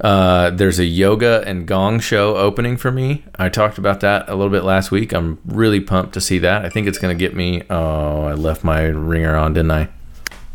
Uh, 0.00 0.50
there's 0.50 0.78
a 0.78 0.84
yoga 0.84 1.42
and 1.46 1.66
gong 1.66 1.98
show 1.98 2.36
opening 2.36 2.76
for 2.76 2.90
me. 2.90 3.24
I 3.36 3.48
talked 3.48 3.78
about 3.78 4.00
that 4.00 4.28
a 4.28 4.34
little 4.34 4.50
bit 4.50 4.64
last 4.64 4.90
week. 4.90 5.12
I'm 5.12 5.40
really 5.44 5.80
pumped 5.80 6.14
to 6.14 6.20
see 6.20 6.38
that. 6.38 6.64
I 6.64 6.68
think 6.68 6.86
it's 6.86 6.98
going 6.98 7.16
to 7.16 7.18
get 7.18 7.34
me. 7.34 7.62
Oh, 7.70 8.24
I 8.24 8.34
left 8.34 8.62
my 8.62 8.82
ringer 8.82 9.36
on, 9.36 9.54
didn't 9.54 9.72
I? 9.72 9.88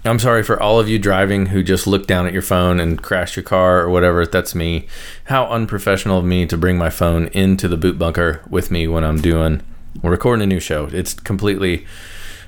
I'm 0.05 0.19
sorry 0.19 0.43
for 0.43 0.61
all 0.61 0.79
of 0.79 0.87
you 0.87 0.97
driving 0.97 1.47
who 1.47 1.63
just 1.63 1.85
looked 1.85 2.07
down 2.07 2.27
at 2.27 2.33
your 2.33 2.41
phone 2.41 2.79
and 2.79 3.01
crashed 3.01 3.35
your 3.35 3.43
car 3.43 3.81
or 3.81 3.89
whatever. 3.89 4.25
That's 4.25 4.55
me. 4.55 4.87
How 5.25 5.47
unprofessional 5.47 6.19
of 6.19 6.25
me 6.25 6.45
to 6.45 6.57
bring 6.57 6.77
my 6.77 6.89
phone 6.89 7.27
into 7.27 7.67
the 7.67 7.77
boot 7.77 7.99
bunker 7.99 8.41
with 8.49 8.71
me 8.71 8.87
when 8.87 9.03
I'm 9.03 9.19
doing, 9.19 9.63
we're 10.01 10.11
recording 10.11 10.43
a 10.43 10.47
new 10.47 10.61
show. 10.61 10.85
It's 10.93 11.13
completely 11.13 11.85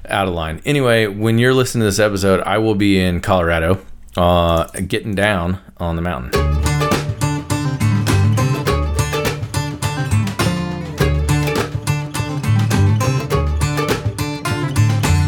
out 0.07 0.27
of 0.27 0.33
line. 0.33 0.61
Anyway, 0.65 1.07
when 1.07 1.37
you're 1.37 1.53
listening 1.53 1.81
to 1.81 1.85
this 1.85 1.99
episode, 1.99 2.41
I 2.41 2.57
will 2.57 2.75
be 2.75 2.99
in 2.99 3.21
Colorado, 3.21 3.79
uh, 4.17 4.65
getting 4.87 5.15
down 5.15 5.59
on 5.77 5.95
the 5.95 6.01
mountain. 6.01 6.31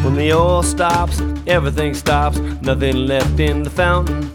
When 0.04 0.16
the 0.16 0.34
oil 0.34 0.64
stops, 0.64 1.22
everything 1.48 1.94
stops, 1.94 2.38
nothing 2.62 2.96
left 3.08 3.40
in 3.40 3.64
the 3.64 3.70
fountain. 3.70 4.32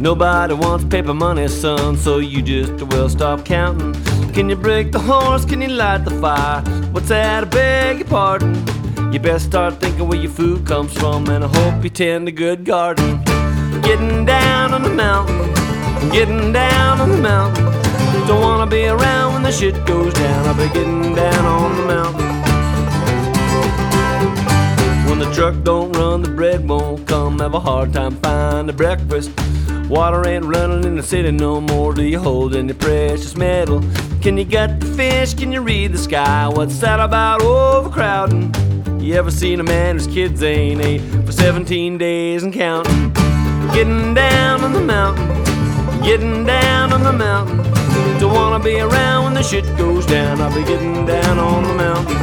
Nobody 0.00 0.54
wants 0.54 0.84
paper 0.86 1.14
money, 1.14 1.46
son, 1.48 1.96
so 1.96 2.18
you 2.18 2.42
just 2.42 2.82
will 2.88 3.08
stop 3.08 3.44
counting. 3.44 3.94
Can 4.32 4.48
you 4.48 4.56
break 4.56 4.90
the 4.90 4.98
horse? 4.98 5.44
Can 5.44 5.62
you 5.62 5.68
light 5.68 6.04
the 6.04 6.10
fire? 6.20 6.62
What's 6.90 7.08
that? 7.08 7.44
I 7.44 7.46
beg 7.46 7.98
your 8.00 8.08
pardon. 8.08 8.73
You 9.14 9.20
best 9.20 9.44
start 9.44 9.78
thinking 9.78 10.08
where 10.08 10.18
your 10.18 10.32
food 10.32 10.66
comes 10.66 10.92
from, 10.92 11.28
and 11.28 11.44
I 11.44 11.46
hope 11.46 11.84
you 11.84 11.88
tend 11.88 12.26
a 12.26 12.32
good 12.32 12.64
garden. 12.64 13.22
Getting 13.80 14.24
down 14.24 14.74
on 14.74 14.82
the 14.82 14.90
mountain, 14.90 15.38
getting 16.10 16.52
down 16.52 17.00
on 17.00 17.10
the 17.12 17.18
mountain. 17.18 17.64
Don't 18.26 18.40
wanna 18.40 18.68
be 18.68 18.86
around 18.86 19.34
when 19.34 19.44
the 19.44 19.52
shit 19.52 19.86
goes 19.86 20.12
down. 20.14 20.48
I'll 20.48 20.54
be 20.56 20.66
getting 20.74 21.14
down 21.14 21.44
on 21.46 21.76
the 21.76 21.86
mountain. 21.94 22.26
When 25.08 25.20
the 25.20 25.32
truck 25.32 25.62
don't 25.62 25.92
run, 25.92 26.22
the 26.22 26.30
bread 26.30 26.68
won't 26.68 27.06
come. 27.06 27.38
Have 27.38 27.54
a 27.54 27.60
hard 27.60 27.92
time 27.92 28.16
finding 28.16 28.74
breakfast. 28.74 29.30
Water 29.88 30.26
ain't 30.26 30.44
running 30.44 30.82
in 30.82 30.96
the 30.96 31.04
city 31.04 31.30
no 31.30 31.60
more. 31.60 31.94
Do 31.94 32.02
you 32.02 32.18
hold 32.18 32.56
any 32.56 32.72
precious 32.72 33.36
metal? 33.36 33.80
Can 34.20 34.36
you 34.36 34.44
get 34.44 34.80
the 34.80 34.86
fish? 34.86 35.34
Can 35.34 35.52
you 35.52 35.60
read 35.60 35.92
the 35.92 35.98
sky? 35.98 36.48
What's 36.48 36.80
that 36.80 36.98
about 36.98 37.42
overcrowding? 37.42 38.73
You 39.04 39.16
ever 39.16 39.30
seen 39.30 39.60
a 39.60 39.62
man 39.62 39.96
whose 39.98 40.06
kids 40.06 40.42
ain't 40.42 40.80
ate 40.80 41.02
for 41.26 41.30
17 41.30 41.98
days 41.98 42.42
and 42.42 42.54
counting? 42.54 43.12
Getting 43.74 44.14
down 44.14 44.64
on 44.64 44.72
the 44.72 44.80
mountain, 44.80 45.28
getting 46.02 46.46
down 46.46 46.90
on 46.90 47.02
the 47.02 47.12
mountain. 47.12 47.58
Don't 48.18 48.32
wanna 48.32 48.64
be 48.64 48.80
around 48.80 49.24
when 49.24 49.34
the 49.34 49.42
shit 49.42 49.66
goes 49.76 50.06
down. 50.06 50.40
I'll 50.40 50.54
be 50.54 50.64
getting 50.64 51.04
down 51.04 51.38
on 51.38 51.64
the 51.64 51.74
mountain. 51.74 52.16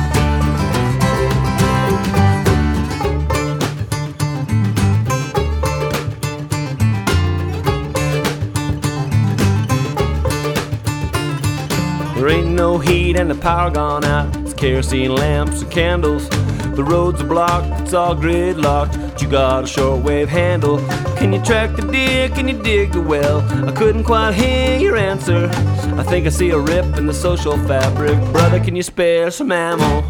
There 12.16 12.30
ain't 12.30 12.48
no 12.48 12.80
heat 12.80 13.18
and 13.20 13.30
the 13.30 13.36
power 13.36 13.70
gone 13.70 14.04
out. 14.04 14.36
It's 14.38 14.56
kerosene 14.56 15.14
lamps 15.14 15.62
and 15.62 15.72
candles. 15.72 16.28
The 16.76 16.84
roads 16.84 17.22
are 17.22 17.28
blocked, 17.28 17.82
it's 17.82 17.94
all 17.94 18.16
gridlocked. 18.16 18.96
But 19.12 19.22
you 19.22 19.30
got 19.30 19.64
a 19.64 19.68
shortwave 19.68 20.28
handle. 20.28 20.78
Can 21.18 21.34
you 21.34 21.42
track 21.44 21.76
the 21.76 21.82
deer? 21.84 22.30
Can 22.30 22.48
you 22.48 22.62
dig 22.62 22.94
the 22.94 23.02
well? 23.02 23.42
I 23.68 23.72
couldn't 23.72 24.06
quite 24.06 24.34
hear 24.34 24.78
your 24.78 24.98
answer. 24.98 25.50
I 25.98 26.04
think 26.04 26.26
I 26.26 26.30
see 26.30 26.50
a 26.52 26.58
rip 26.58 26.98
in 26.98 27.06
the 27.06 27.14
social 27.14 27.58
fabric. 27.68 28.18
Brother, 28.32 28.60
can 28.60 28.76
you 28.76 28.84
spare 28.84 29.32
some 29.32 29.52
ammo? 29.52 30.02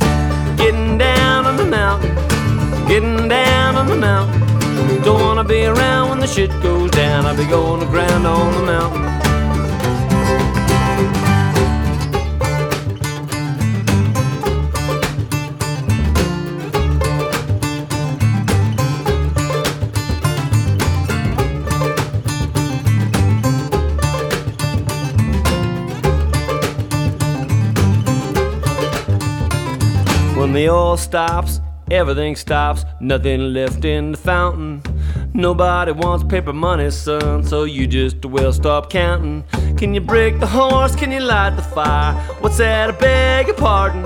Getting 0.56 0.98
down 0.98 1.46
on 1.46 1.58
the 1.58 1.66
mountain, 1.66 2.16
getting 2.88 3.28
down 3.28 3.76
on 3.76 3.88
the 3.88 3.96
mountain. 3.96 4.42
Don't 5.04 5.20
wanna 5.20 5.44
be 5.44 5.66
around 5.66 6.10
when 6.10 6.20
the 6.20 6.28
shit 6.28 6.52
goes 6.62 6.92
down. 6.92 7.26
I'll 7.26 7.36
be 7.36 7.46
going 7.46 7.80
to 7.80 7.88
ground 7.88 8.28
on 8.28 8.54
the 8.54 8.62
mountain. 8.62 9.11
Oil 30.92 30.98
stops, 30.98 31.62
everything 31.90 32.36
stops, 32.36 32.84
nothing 33.00 33.54
left 33.54 33.86
in 33.86 34.12
the 34.12 34.18
fountain. 34.18 34.84
Nobody 35.34 35.94
wants 35.94 36.26
paper 36.26 36.52
money, 36.52 36.92
son, 36.92 37.46
so 37.46 37.64
you 37.64 37.88
just 37.88 38.26
will 38.26 38.52
stop 38.52 38.90
counting. 38.90 39.46
Can 39.78 39.94
you 39.94 40.02
break 40.02 40.42
the 40.42 40.48
horse? 40.48 40.94
Can 40.94 41.10
you 41.14 41.22
light 41.22 41.52
the 41.52 41.62
fire? 41.62 42.14
What's 42.42 42.58
that? 42.58 42.90
I 42.90 42.92
beg 42.92 43.48
your 43.48 43.56
pardon. 43.56 44.04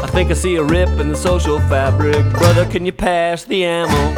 I 0.00 0.06
think 0.06 0.30
I 0.30 0.34
see 0.34 0.54
a 0.54 0.62
rip 0.62 0.88
in 1.00 1.08
the 1.08 1.16
social 1.16 1.58
fabric. 1.62 2.24
Brother, 2.34 2.64
can 2.64 2.86
you 2.86 2.92
pass 2.92 3.42
the 3.42 3.64
ammo? 3.64 4.14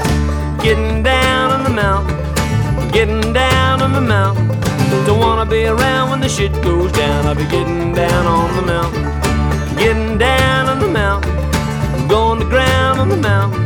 Getting 0.62 1.02
down 1.02 1.50
on 1.50 1.64
the 1.64 1.70
mountain, 1.70 2.90
getting 2.90 3.32
down 3.32 3.80
on 3.80 3.94
the 3.94 4.02
mountain. 4.02 4.48
Don't 5.06 5.18
wanna 5.18 5.48
be 5.48 5.64
around 5.64 6.10
when 6.10 6.20
the 6.20 6.28
shit 6.28 6.52
goes 6.62 6.92
down. 6.92 7.24
I'll 7.24 7.34
be 7.34 7.46
getting 7.46 7.94
down 7.94 8.26
on 8.26 8.54
the 8.54 8.66
mountain, 8.66 9.76
getting 9.78 10.18
down 10.18 10.68
on 10.68 10.78
the 10.78 10.88
mountain. 10.88 11.31
Ground 12.52 13.00
on 13.00 13.08
the 13.08 13.16
mountain. 13.16 13.64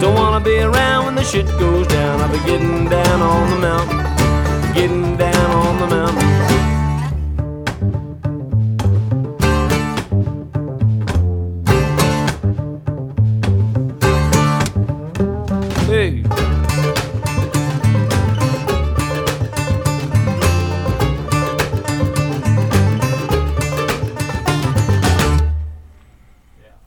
Don't 0.00 0.14
wanna 0.14 0.38
be 0.38 0.60
around 0.60 1.06
when 1.06 1.16
the 1.16 1.24
shit 1.24 1.48
goes 1.58 1.84
down. 1.88 2.20
I'll 2.20 2.30
be 2.30 2.38
getting 2.46 2.88
down 2.88 3.20
on 3.20 3.50
the 3.50 3.58
mountain, 3.58 4.72
getting 4.72 5.16
down 5.16 5.50
on 5.50 5.80
the 5.80 5.86
mountain. 5.88 6.29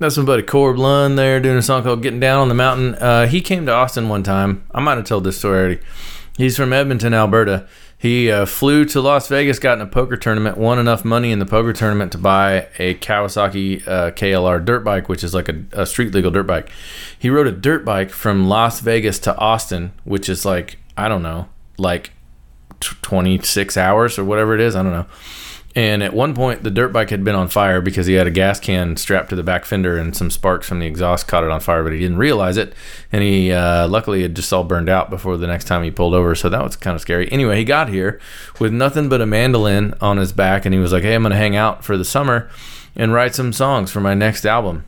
That's 0.03 0.17
my 0.17 0.25
buddy 0.25 0.43
Corb 0.43 0.77
Lund 0.77 1.17
there 1.17 1.39
doing 1.39 1.55
a 1.55 1.61
song 1.61 1.81
called 1.83 2.01
Getting 2.01 2.19
Down 2.19 2.41
on 2.41 2.49
the 2.49 2.53
Mountain. 2.53 2.95
Uh, 2.95 3.25
he 3.25 3.39
came 3.39 3.65
to 3.67 3.71
Austin 3.71 4.09
one 4.09 4.21
time. 4.21 4.65
I 4.73 4.81
might 4.81 4.97
have 4.97 5.05
told 5.05 5.23
this 5.23 5.37
story 5.37 5.57
already. 5.57 5.79
He's 6.35 6.57
from 6.57 6.73
Edmonton, 6.73 7.13
Alberta. 7.13 7.69
He 7.97 8.29
uh, 8.29 8.45
flew 8.45 8.83
to 8.83 8.99
Las 8.99 9.29
Vegas, 9.29 9.59
got 9.59 9.77
in 9.77 9.81
a 9.81 9.87
poker 9.87 10.17
tournament, 10.17 10.57
won 10.57 10.77
enough 10.77 11.05
money 11.05 11.31
in 11.31 11.39
the 11.39 11.45
poker 11.45 11.71
tournament 11.71 12.11
to 12.11 12.17
buy 12.17 12.67
a 12.79 12.95
Kawasaki 12.95 13.87
uh, 13.87 14.11
KLR 14.11 14.65
dirt 14.65 14.83
bike, 14.83 15.07
which 15.07 15.23
is 15.23 15.33
like 15.33 15.47
a, 15.47 15.63
a 15.71 15.85
street 15.85 16.13
legal 16.13 16.31
dirt 16.31 16.47
bike. 16.47 16.69
He 17.17 17.29
rode 17.29 17.47
a 17.47 17.53
dirt 17.53 17.85
bike 17.85 18.09
from 18.09 18.49
Las 18.49 18.81
Vegas 18.81 19.19
to 19.19 19.33
Austin, 19.37 19.93
which 20.03 20.27
is 20.27 20.43
like, 20.43 20.79
I 20.97 21.07
don't 21.07 21.23
know, 21.23 21.47
like 21.77 22.11
t- 22.81 22.97
26 23.03 23.77
hours 23.77 24.19
or 24.19 24.25
whatever 24.25 24.53
it 24.53 24.59
is. 24.59 24.75
I 24.75 24.83
don't 24.83 24.91
know. 24.91 25.05
And 25.75 26.03
at 26.03 26.13
one 26.13 26.35
point, 26.35 26.61
the 26.61 26.69
dirt 26.69 26.89
bike 26.89 27.09
had 27.09 27.23
been 27.23 27.33
on 27.33 27.47
fire 27.47 27.81
because 27.81 28.05
he 28.05 28.13
had 28.13 28.27
a 28.27 28.31
gas 28.31 28.59
can 28.59 28.95
strapped 28.95 29.29
to 29.29 29.35
the 29.35 29.41
back 29.41 29.65
fender, 29.65 29.97
and 29.97 30.15
some 30.15 30.29
sparks 30.29 30.67
from 30.67 30.79
the 30.79 30.85
exhaust 30.85 31.27
caught 31.27 31.43
it 31.43 31.49
on 31.49 31.61
fire, 31.61 31.83
but 31.83 31.93
he 31.93 31.99
didn't 31.99 32.17
realize 32.17 32.57
it. 32.57 32.73
And 33.11 33.23
he 33.23 33.51
uh, 33.51 33.87
luckily 33.87 34.21
had 34.21 34.35
just 34.35 34.53
all 34.53 34.63
burned 34.63 34.89
out 34.89 35.09
before 35.09 35.35
the 35.35 35.47
next 35.47 35.65
time 35.65 35.81
he 35.81 35.89
pulled 35.89 36.13
over, 36.13 36.35
so 36.35 36.47
that 36.49 36.63
was 36.63 36.75
kind 36.75 36.93
of 36.93 37.01
scary. 37.01 37.31
Anyway, 37.31 37.57
he 37.57 37.63
got 37.63 37.89
here 37.89 38.19
with 38.59 38.71
nothing 38.71 39.09
but 39.09 39.21
a 39.21 39.25
mandolin 39.25 39.95
on 39.99 40.17
his 40.17 40.31
back, 40.31 40.65
and 40.65 40.75
he 40.75 40.79
was 40.79 40.93
like, 40.93 41.03
"Hey, 41.03 41.15
I'm 41.15 41.23
gonna 41.23 41.35
hang 41.35 41.55
out 41.55 41.83
for 41.83 41.97
the 41.97 42.05
summer 42.05 42.49
and 42.95 43.11
write 43.11 43.33
some 43.33 43.51
songs 43.51 43.89
for 43.89 43.99
my 43.99 44.13
next 44.13 44.45
album." 44.45 44.85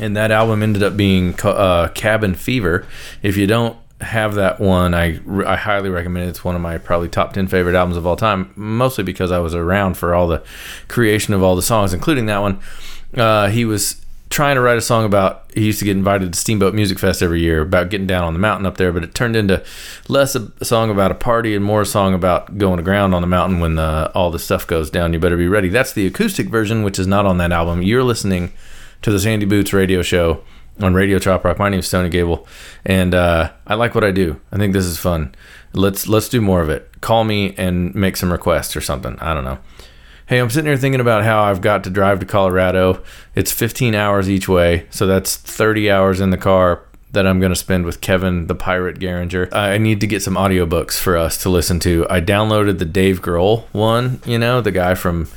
And 0.00 0.16
that 0.16 0.30
album 0.30 0.62
ended 0.62 0.82
up 0.82 0.96
being 0.96 1.34
uh, 1.42 1.88
Cabin 1.88 2.34
Fever. 2.34 2.86
If 3.22 3.36
you 3.36 3.46
don't 3.46 3.76
have 4.00 4.34
that 4.34 4.60
one, 4.60 4.94
I, 4.94 5.20
I 5.46 5.56
highly 5.56 5.88
recommend 5.88 6.26
it. 6.26 6.30
It's 6.30 6.44
one 6.44 6.54
of 6.54 6.60
my 6.60 6.78
probably 6.78 7.08
top 7.08 7.32
10 7.32 7.48
favorite 7.48 7.74
albums 7.74 7.96
of 7.96 8.06
all 8.06 8.16
time, 8.16 8.52
mostly 8.54 9.04
because 9.04 9.32
I 9.32 9.38
was 9.38 9.54
around 9.54 9.96
for 9.96 10.14
all 10.14 10.28
the 10.28 10.42
creation 10.88 11.32
of 11.32 11.42
all 11.42 11.56
the 11.56 11.62
songs, 11.62 11.94
including 11.94 12.26
that 12.26 12.38
one. 12.38 12.60
Uh, 13.14 13.48
he 13.48 13.64
was 13.64 14.04
trying 14.28 14.56
to 14.56 14.60
write 14.60 14.76
a 14.76 14.82
song 14.82 15.04
about 15.04 15.50
he 15.54 15.64
used 15.64 15.78
to 15.78 15.84
get 15.84 15.96
invited 15.96 16.32
to 16.32 16.38
Steamboat 16.38 16.74
Music 16.74 16.98
Fest 16.98 17.22
every 17.22 17.40
year 17.40 17.62
about 17.62 17.88
getting 17.88 18.06
down 18.06 18.24
on 18.24 18.32
the 18.32 18.38
mountain 18.38 18.66
up 18.66 18.76
there, 18.76 18.92
but 18.92 19.02
it 19.02 19.14
turned 19.14 19.36
into 19.36 19.64
less 20.08 20.34
a 20.34 20.64
song 20.64 20.90
about 20.90 21.10
a 21.10 21.14
party 21.14 21.54
and 21.54 21.64
more 21.64 21.82
a 21.82 21.86
song 21.86 22.12
about 22.12 22.58
going 22.58 22.78
aground 22.78 23.14
on 23.14 23.22
the 23.22 23.28
mountain 23.28 23.60
when 23.60 23.78
uh, 23.78 24.10
all 24.14 24.30
the 24.30 24.38
stuff 24.38 24.66
goes 24.66 24.90
down. 24.90 25.12
You 25.12 25.18
better 25.18 25.36
be 25.36 25.48
ready. 25.48 25.68
That's 25.68 25.92
the 25.92 26.06
acoustic 26.06 26.48
version, 26.48 26.82
which 26.82 26.98
is 26.98 27.06
not 27.06 27.24
on 27.24 27.38
that 27.38 27.52
album. 27.52 27.82
You're 27.82 28.02
listening 28.02 28.52
to 29.02 29.10
the 29.10 29.20
Sandy 29.20 29.46
Boots 29.46 29.72
radio 29.72 30.02
show 30.02 30.42
on 30.80 30.94
Radio 30.94 31.18
Trop 31.18 31.44
Rock. 31.44 31.58
My 31.58 31.68
name 31.68 31.80
is 31.80 31.90
Tony 31.90 32.08
Gable, 32.08 32.46
and 32.84 33.14
uh, 33.14 33.52
I 33.66 33.74
like 33.74 33.94
what 33.94 34.04
I 34.04 34.10
do. 34.10 34.40
I 34.52 34.56
think 34.56 34.72
this 34.72 34.84
is 34.84 34.98
fun. 34.98 35.34
Let's 35.72 36.08
let's 36.08 36.28
do 36.28 36.40
more 36.40 36.60
of 36.60 36.68
it. 36.68 37.00
Call 37.00 37.24
me 37.24 37.54
and 37.56 37.94
make 37.94 38.16
some 38.16 38.32
requests 38.32 38.76
or 38.76 38.80
something. 38.80 39.18
I 39.20 39.34
don't 39.34 39.44
know. 39.44 39.58
Hey, 40.26 40.38
I'm 40.38 40.50
sitting 40.50 40.66
here 40.66 40.76
thinking 40.76 41.00
about 41.00 41.22
how 41.22 41.44
I've 41.44 41.60
got 41.60 41.84
to 41.84 41.90
drive 41.90 42.18
to 42.18 42.26
Colorado. 42.26 43.02
It's 43.36 43.52
15 43.52 43.94
hours 43.94 44.28
each 44.28 44.48
way, 44.48 44.86
so 44.90 45.06
that's 45.06 45.36
30 45.36 45.88
hours 45.88 46.20
in 46.20 46.30
the 46.30 46.36
car 46.36 46.82
that 47.12 47.26
I'm 47.26 47.38
going 47.38 47.50
to 47.50 47.56
spend 47.56 47.84
with 47.84 48.00
Kevin 48.00 48.48
the 48.48 48.54
Pirate 48.54 48.98
Garinger. 48.98 49.52
I 49.54 49.78
need 49.78 50.00
to 50.00 50.06
get 50.06 50.22
some 50.22 50.34
audiobooks 50.34 50.98
for 50.98 51.16
us 51.16 51.40
to 51.42 51.48
listen 51.48 51.78
to. 51.80 52.06
I 52.10 52.20
downloaded 52.20 52.78
the 52.78 52.84
Dave 52.84 53.22
Grohl 53.22 53.64
one, 53.72 54.20
you 54.26 54.38
know, 54.38 54.60
the 54.60 54.72
guy 54.72 54.94
from 54.96 55.28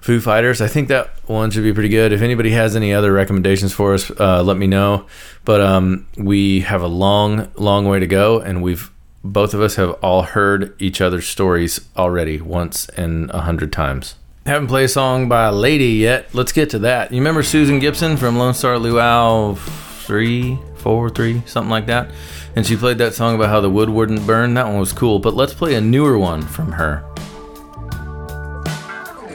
Foo 0.00 0.20
Fighters. 0.20 0.60
I 0.60 0.68
think 0.68 0.88
that 0.88 1.10
one 1.26 1.50
should 1.50 1.62
be 1.62 1.72
pretty 1.72 1.88
good. 1.88 2.12
If 2.12 2.22
anybody 2.22 2.50
has 2.50 2.74
any 2.74 2.92
other 2.94 3.12
recommendations 3.12 3.72
for 3.72 3.94
us, 3.94 4.10
uh, 4.18 4.42
let 4.42 4.56
me 4.56 4.66
know. 4.66 5.06
But 5.44 5.60
um, 5.60 6.06
we 6.16 6.60
have 6.60 6.82
a 6.82 6.86
long, 6.86 7.50
long 7.56 7.86
way 7.86 8.00
to 8.00 8.06
go, 8.06 8.40
and 8.40 8.62
we've 8.62 8.90
both 9.22 9.52
of 9.52 9.60
us 9.60 9.76
have 9.76 9.90
all 10.02 10.22
heard 10.22 10.74
each 10.80 11.00
other's 11.00 11.26
stories 11.26 11.86
already 11.96 12.40
once 12.40 12.88
and 12.90 13.30
a 13.30 13.42
hundred 13.42 13.72
times. 13.72 14.14
Haven't 14.46 14.68
played 14.68 14.84
a 14.84 14.88
song 14.88 15.28
by 15.28 15.44
a 15.44 15.52
lady 15.52 15.88
yet. 15.88 16.34
Let's 16.34 16.52
get 16.52 16.70
to 16.70 16.78
that. 16.80 17.12
You 17.12 17.18
remember 17.18 17.42
Susan 17.42 17.78
Gibson 17.78 18.16
from 18.16 18.38
Lone 18.38 18.54
Star 18.54 18.78
Luau 18.78 19.54
three, 19.54 20.58
four, 20.76 21.10
three, 21.10 21.42
something 21.44 21.70
like 21.70 21.86
that? 21.86 22.10
And 22.56 22.66
she 22.66 22.76
played 22.76 22.96
that 22.98 23.14
song 23.14 23.34
about 23.34 23.50
how 23.50 23.60
the 23.60 23.70
wood 23.70 23.90
wouldn't 23.90 24.26
burn. 24.26 24.54
That 24.54 24.66
one 24.66 24.78
was 24.78 24.92
cool. 24.94 25.18
But 25.18 25.34
let's 25.34 25.52
play 25.52 25.74
a 25.74 25.80
newer 25.80 26.18
one 26.18 26.40
from 26.40 26.72
her. 26.72 27.04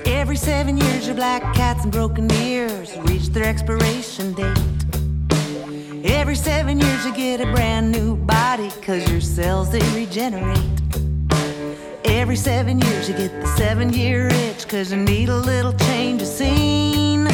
Every 0.06 0.36
seven 0.36 0.78
years, 0.78 1.08
your 1.08 1.16
black 1.16 1.56
cats 1.56 1.84
and 1.84 1.92
broken 1.92 2.32
ears 2.32 2.96
reach 3.06 3.28
their 3.30 3.46
expiration 3.46 4.34
date. 4.34 4.58
Every 6.06 6.36
seven 6.36 6.80
years, 6.80 7.06
you 7.06 7.14
get 7.14 7.42
a 7.42 7.52
brand 7.52 7.92
new 7.92 8.16
body, 8.16 8.70
cause 8.82 9.10
your 9.12 9.22
cells 9.22 9.72
they 9.72 9.82
regenerate. 10.00 10.60
Every 12.06 12.36
seven 12.36 12.80
years, 12.80 13.10
you 13.10 13.16
get 13.16 13.32
the 13.42 13.48
seven 13.58 13.92
year 13.94 14.28
itch, 14.28 14.68
cause 14.68 14.92
you 14.92 14.98
need 14.98 15.30
a 15.30 15.38
little 15.38 15.74
change 15.74 16.22
of 16.22 16.28
scene. 16.28 17.28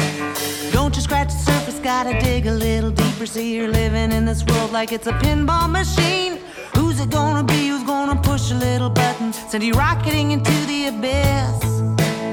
Don't 0.72 0.94
you 0.96 1.02
scratch 1.02 1.28
the 1.28 1.38
surface, 1.52 1.78
gotta 1.80 2.18
dig 2.20 2.46
a 2.46 2.52
little 2.52 2.90
deeper. 2.90 3.26
See, 3.26 3.54
you're 3.54 3.68
living 3.68 4.12
in 4.12 4.24
this 4.24 4.44
world 4.44 4.72
like 4.72 4.92
it's 4.92 5.06
a 5.06 5.12
pinball 5.12 5.70
machine. 5.70 6.38
Who's 6.76 6.98
it 7.00 7.10
gonna 7.10 7.44
be? 7.44 7.68
Who's 7.68 7.84
gonna 7.84 8.20
push 8.20 8.50
a 8.50 8.54
little 8.54 8.90
button? 8.90 9.32
Send 9.32 9.62
you 9.62 9.74
rocketing 9.74 10.30
into 10.30 10.52
the 10.66 10.86
abyss. 10.86 11.71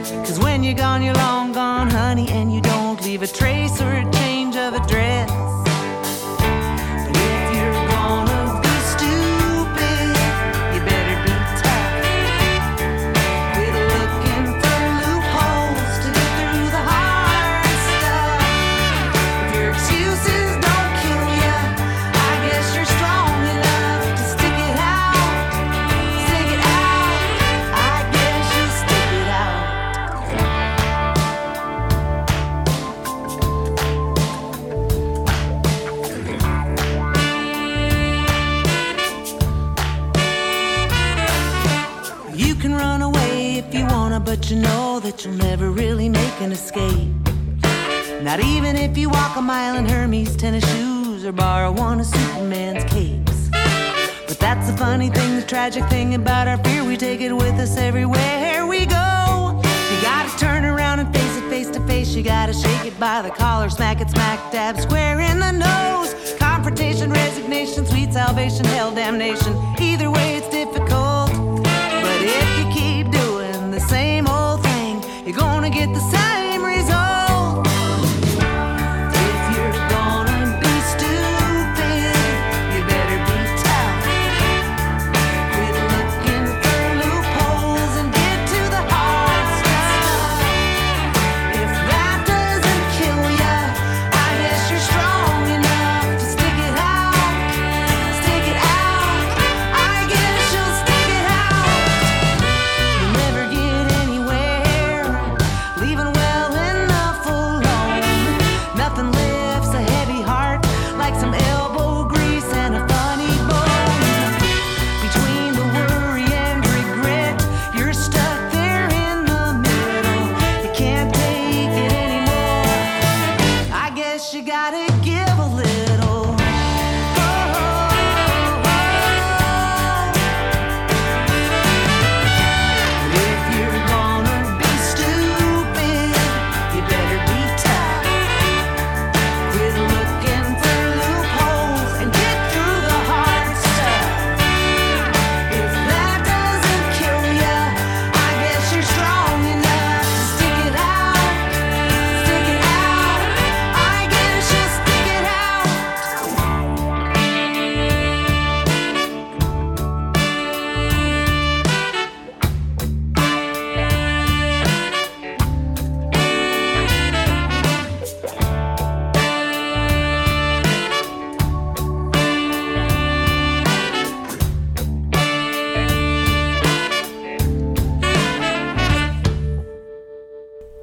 Cause 0.09 0.39
when 0.39 0.63
you're 0.63 0.73
gone, 0.73 1.03
you're 1.03 1.13
long 1.13 1.51
gone, 1.51 1.89
honey, 1.89 2.27
and 2.29 2.51
you 2.53 2.61
don't 2.61 2.99
leave 3.03 3.21
a 3.21 3.27
trace 3.27 3.79
or 3.81 3.91
a 3.93 4.11
change 4.11 4.55
of 4.55 4.73
address. 4.73 5.58
But 44.29 44.51
you 44.51 44.57
know 44.57 44.99
that 44.99 45.25
you'll 45.25 45.33
never 45.33 45.71
really 45.71 46.07
make 46.07 46.39
an 46.39 46.51
escape. 46.51 47.09
Not 48.21 48.39
even 48.39 48.75
if 48.75 48.95
you 48.95 49.09
walk 49.09 49.35
a 49.35 49.41
mile 49.41 49.75
in 49.75 49.87
Hermes 49.87 50.35
tennis 50.35 50.63
shoes 50.71 51.25
or 51.25 51.31
borrow 51.31 51.71
one 51.71 51.99
of 51.99 52.05
Superman's 52.05 52.83
capes. 52.93 53.49
But 54.27 54.37
that's 54.37 54.69
the 54.69 54.77
funny 54.77 55.09
thing, 55.09 55.35
the 55.35 55.41
tragic 55.41 55.83
thing 55.85 56.13
about 56.13 56.47
our 56.47 56.63
fear. 56.63 56.83
We 56.83 56.95
take 56.95 57.21
it 57.21 57.33
with 57.33 57.55
us 57.55 57.75
everywhere 57.75 58.67
we 58.67 58.85
go. 58.85 59.59
You 59.89 59.97
gotta 60.03 60.37
turn 60.37 60.63
around 60.63 60.99
and 60.99 61.11
face 61.11 61.35
it 61.35 61.49
face 61.49 61.71
to 61.71 61.79
face. 61.87 62.13
You 62.13 62.21
gotta 62.21 62.53
shake 62.53 62.85
it 62.85 62.99
by 62.99 63.23
the 63.23 63.31
collar, 63.31 63.71
smack 63.71 63.99
it 63.99 64.11
smack 64.11 64.51
dab 64.51 64.79
square 64.79 65.19
in 65.21 65.39
the 65.39 65.53
nose. 65.53 66.13
Confrontation, 66.37 67.09
resignation, 67.09 67.83
sweet 67.87 68.13
salvation, 68.13 68.63
hell, 68.65 68.93
damnation. 68.93 69.53
Either 69.79 70.11
way, 70.11 70.28
get 75.69 75.93
the 75.93 75.99
same 75.99 76.18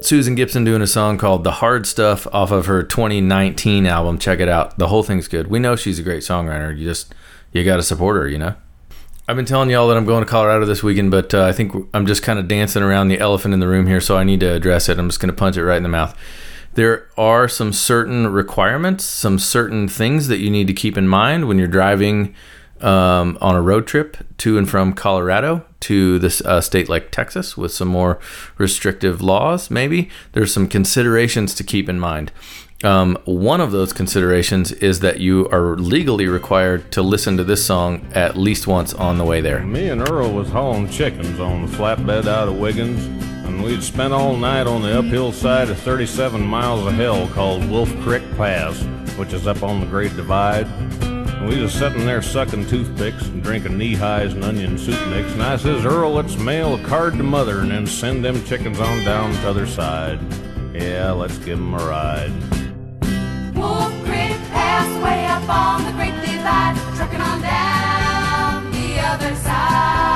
Susan 0.07 0.35
Gibson 0.35 0.63
doing 0.63 0.81
a 0.81 0.87
song 0.87 1.17
called 1.17 1.43
The 1.43 1.51
Hard 1.51 1.85
Stuff 1.85 2.27
off 2.31 2.49
of 2.49 2.67
her 2.67 2.81
2019 2.81 3.85
album. 3.85 4.17
Check 4.17 4.39
it 4.39 4.47
out. 4.47 4.77
The 4.77 4.87
whole 4.87 5.03
thing's 5.03 5.27
good. 5.27 5.47
We 5.47 5.59
know 5.59 5.75
she's 5.75 5.99
a 5.99 6.01
great 6.01 6.23
songwriter. 6.23 6.77
You 6.77 6.87
just, 6.87 7.13
you 7.51 7.65
got 7.65 7.75
to 7.75 7.83
support 7.83 8.15
her, 8.15 8.25
you 8.25 8.37
know? 8.37 8.55
I've 9.27 9.35
been 9.35 9.43
telling 9.43 9.69
y'all 9.69 9.85
that 9.89 9.97
I'm 9.97 10.05
going 10.05 10.23
to 10.23 10.29
Colorado 10.29 10.65
this 10.65 10.81
weekend, 10.81 11.11
but 11.11 11.33
uh, 11.33 11.43
I 11.43 11.51
think 11.51 11.73
I'm 11.93 12.05
just 12.05 12.23
kind 12.23 12.39
of 12.39 12.47
dancing 12.47 12.83
around 12.83 13.09
the 13.09 13.19
elephant 13.19 13.53
in 13.53 13.59
the 13.59 13.67
room 13.67 13.85
here, 13.85 13.99
so 13.99 14.15
I 14.15 14.23
need 14.23 14.39
to 14.39 14.53
address 14.53 14.87
it. 14.87 14.97
I'm 14.97 15.09
just 15.09 15.19
going 15.19 15.27
to 15.27 15.35
punch 15.35 15.57
it 15.57 15.65
right 15.65 15.75
in 15.75 15.83
the 15.83 15.89
mouth. 15.89 16.17
There 16.75 17.09
are 17.17 17.49
some 17.49 17.73
certain 17.73 18.27
requirements, 18.27 19.03
some 19.03 19.37
certain 19.37 19.89
things 19.89 20.29
that 20.29 20.37
you 20.37 20.49
need 20.49 20.67
to 20.67 20.73
keep 20.73 20.97
in 20.97 21.09
mind 21.09 21.49
when 21.49 21.59
you're 21.59 21.67
driving 21.67 22.33
um, 22.83 23.37
on 23.41 23.55
a 23.55 23.61
road 23.61 23.87
trip 23.87 24.17
to 24.39 24.57
and 24.57 24.69
from 24.69 24.93
Colorado 24.93 25.65
to 25.81 26.19
this 26.19 26.41
uh, 26.41 26.61
state 26.61 26.89
like 26.89 27.11
Texas 27.11 27.55
with 27.55 27.71
some 27.71 27.87
more 27.87 28.19
restrictive 28.57 29.21
laws, 29.21 29.69
maybe. 29.69 30.09
There's 30.33 30.53
some 30.53 30.67
considerations 30.67 31.53
to 31.55 31.63
keep 31.63 31.87
in 31.87 31.99
mind. 31.99 32.31
Um, 32.83 33.17
one 33.25 33.59
of 33.59 33.71
those 33.71 33.91
considerations 33.91 34.71
is 34.71 34.99
that 34.99 35.19
you 35.19 35.49
are 35.49 35.75
legally 35.77 36.27
required 36.27 36.91
to 36.91 37.01
listen 37.01 37.35
to 37.37 37.43
this 37.43 37.65
song 37.65 38.05
at 38.13 38.37
least 38.37 38.67
once 38.67 38.93
on 38.93 39.17
the 39.17 39.23
way 39.23 39.41
there. 39.41 39.63
Me 39.63 39.89
and 39.89 40.07
Earl 40.07 40.31
was 40.31 40.49
hauling 40.49 40.87
chickens 40.87 41.39
on 41.39 41.65
the 41.65 41.75
flatbed 41.75 42.27
out 42.27 42.47
of 42.47 42.59
Wiggins, 42.59 43.03
and 43.47 43.63
we'd 43.63 43.81
spent 43.81 44.13
all 44.13 44.37
night 44.37 44.67
on 44.67 44.83
the 44.83 44.99
uphill 44.99 45.31
side 45.31 45.69
of 45.69 45.79
37 45.79 46.39
miles 46.39 46.85
of 46.85 46.93
hell 46.93 47.27
called 47.29 47.67
Wolf 47.67 47.89
Creek 48.01 48.23
Pass, 48.37 48.83
which 49.17 49.33
is 49.33 49.47
up 49.47 49.63
on 49.63 49.79
the 49.79 49.87
Great 49.87 50.15
Divide. 50.15 50.67
And 51.37 51.49
we 51.49 51.61
was 51.61 51.73
sitting 51.73 52.05
there 52.05 52.21
sucking 52.21 52.67
toothpicks 52.67 53.27
and 53.27 53.43
drinking 53.43 53.73
Nehis 53.73 54.33
and 54.33 54.43
onion 54.43 54.77
soup 54.77 54.99
mix, 55.09 55.31
and 55.33 55.43
I 55.43 55.55
says, 55.57 55.85
Earl, 55.85 56.11
let's 56.13 56.35
mail 56.37 56.75
a 56.75 56.83
card 56.83 57.13
to 57.17 57.23
mother 57.23 57.59
and 57.59 57.71
then 57.71 57.85
send 57.85 58.25
them 58.25 58.43
chickens 58.45 58.79
on 58.79 59.03
down 59.05 59.31
to 59.33 59.49
other 59.49 59.67
side. 59.67 60.19
Yeah, 60.73 61.11
let's 61.11 61.37
give 61.37 61.59
'em 61.59 61.73
a 61.73 61.77
ride. 61.77 62.31
Wolf 63.55 63.93
Creek 64.03 64.37
Pass 64.51 65.03
way 65.03 65.25
up 65.25 65.47
on 65.49 65.85
the 65.85 65.91
Great 65.91 66.13
Divide, 66.25 66.75
trucking 66.95 67.21
on 67.21 67.41
down 67.41 68.71
the 68.71 68.99
other 68.99 69.35
side. 69.35 70.06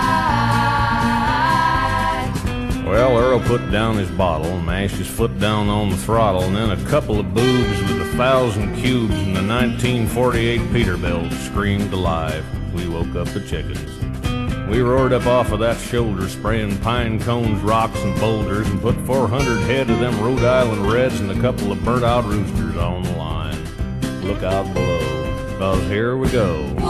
Well, 2.91 3.17
Earl 3.17 3.39
put 3.39 3.71
down 3.71 3.95
his 3.95 4.11
bottle, 4.11 4.59
mashed 4.59 4.97
his 4.97 5.07
foot 5.07 5.39
down 5.39 5.69
on 5.69 5.91
the 5.91 5.95
throttle, 5.95 6.43
and 6.43 6.53
then 6.53 6.71
a 6.71 6.89
couple 6.89 7.21
of 7.21 7.33
boobs 7.33 7.81
with 7.83 8.01
a 8.01 8.17
thousand 8.17 8.75
cubes 8.75 9.13
and 9.13 9.33
the 9.33 9.47
1948 9.47 10.59
Peterbilt 10.73 11.31
screamed 11.45 11.93
alive. 11.93 12.43
We 12.73 12.89
woke 12.89 13.15
up 13.15 13.29
the 13.29 13.39
chickens. 13.47 13.79
We 14.69 14.81
roared 14.81 15.13
up 15.13 15.25
off 15.25 15.53
of 15.53 15.61
that 15.61 15.77
shoulder, 15.77 16.27
spraying 16.27 16.79
pine 16.79 17.21
cones, 17.21 17.61
rocks, 17.61 17.97
and 18.03 18.19
boulders, 18.19 18.67
and 18.67 18.81
put 18.81 18.97
400 19.05 19.61
head 19.61 19.89
of 19.89 19.99
them 19.99 20.19
Rhode 20.19 20.43
Island 20.43 20.91
Reds 20.91 21.21
and 21.21 21.31
a 21.31 21.39
couple 21.39 21.71
of 21.71 21.81
burnt 21.85 22.03
out 22.03 22.25
roosters 22.25 22.75
on 22.75 23.03
the 23.03 23.11
line. 23.11 23.63
Look 24.21 24.43
out 24.43 24.65
below, 24.73 25.57
cause 25.57 25.81
here 25.83 26.17
we 26.17 26.29
go. 26.29 26.80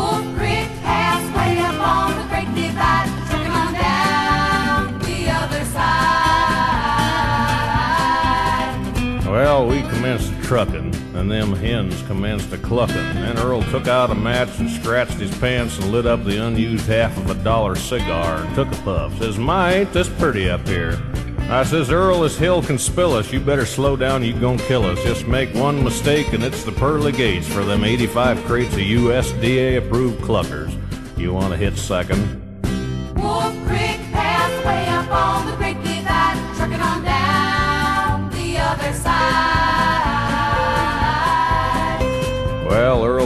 Well, 9.31 9.65
we 9.65 9.79
commenced 9.83 10.33
trucking, 10.43 10.93
and 11.15 11.31
them 11.31 11.53
hens 11.53 12.01
commenced 12.01 12.51
a 12.51 12.57
clucking. 12.57 12.95
Then 12.95 13.37
Earl 13.37 13.63
took 13.63 13.87
out 13.87 14.11
a 14.11 14.13
match 14.13 14.59
and 14.59 14.69
scratched 14.69 15.13
his 15.13 15.33
pants 15.37 15.79
and 15.79 15.89
lit 15.89 16.05
up 16.05 16.25
the 16.25 16.45
unused 16.45 16.85
half 16.85 17.17
of 17.17 17.29
a 17.29 17.41
dollar 17.41 17.75
cigar 17.75 18.43
and 18.43 18.53
took 18.55 18.67
a 18.67 18.81
puff. 18.81 19.17
Says, 19.19 19.37
My, 19.37 19.73
ain't 19.73 19.93
this 19.93 20.09
pretty 20.09 20.49
up 20.49 20.67
here? 20.67 21.01
I 21.43 21.63
says, 21.63 21.89
Earl, 21.91 22.19
this 22.19 22.37
hill 22.37 22.61
can 22.61 22.77
spill 22.77 23.13
us. 23.13 23.31
You 23.31 23.39
better 23.39 23.65
slow 23.65 23.95
down, 23.95 24.21
you 24.21 24.37
gon' 24.37 24.57
kill 24.57 24.83
us. 24.83 25.01
Just 25.01 25.25
make 25.25 25.55
one 25.55 25.81
mistake, 25.81 26.33
and 26.33 26.43
it's 26.43 26.65
the 26.65 26.73
pearly 26.73 27.13
gates 27.13 27.47
for 27.47 27.63
them 27.63 27.85
85 27.85 28.43
crates 28.43 28.73
of 28.73 28.81
USDA 28.81 29.77
approved 29.77 30.19
cluckers. 30.19 30.77
You 31.17 31.31
wanna 31.31 31.55
hit 31.55 31.77
second? 31.77 32.40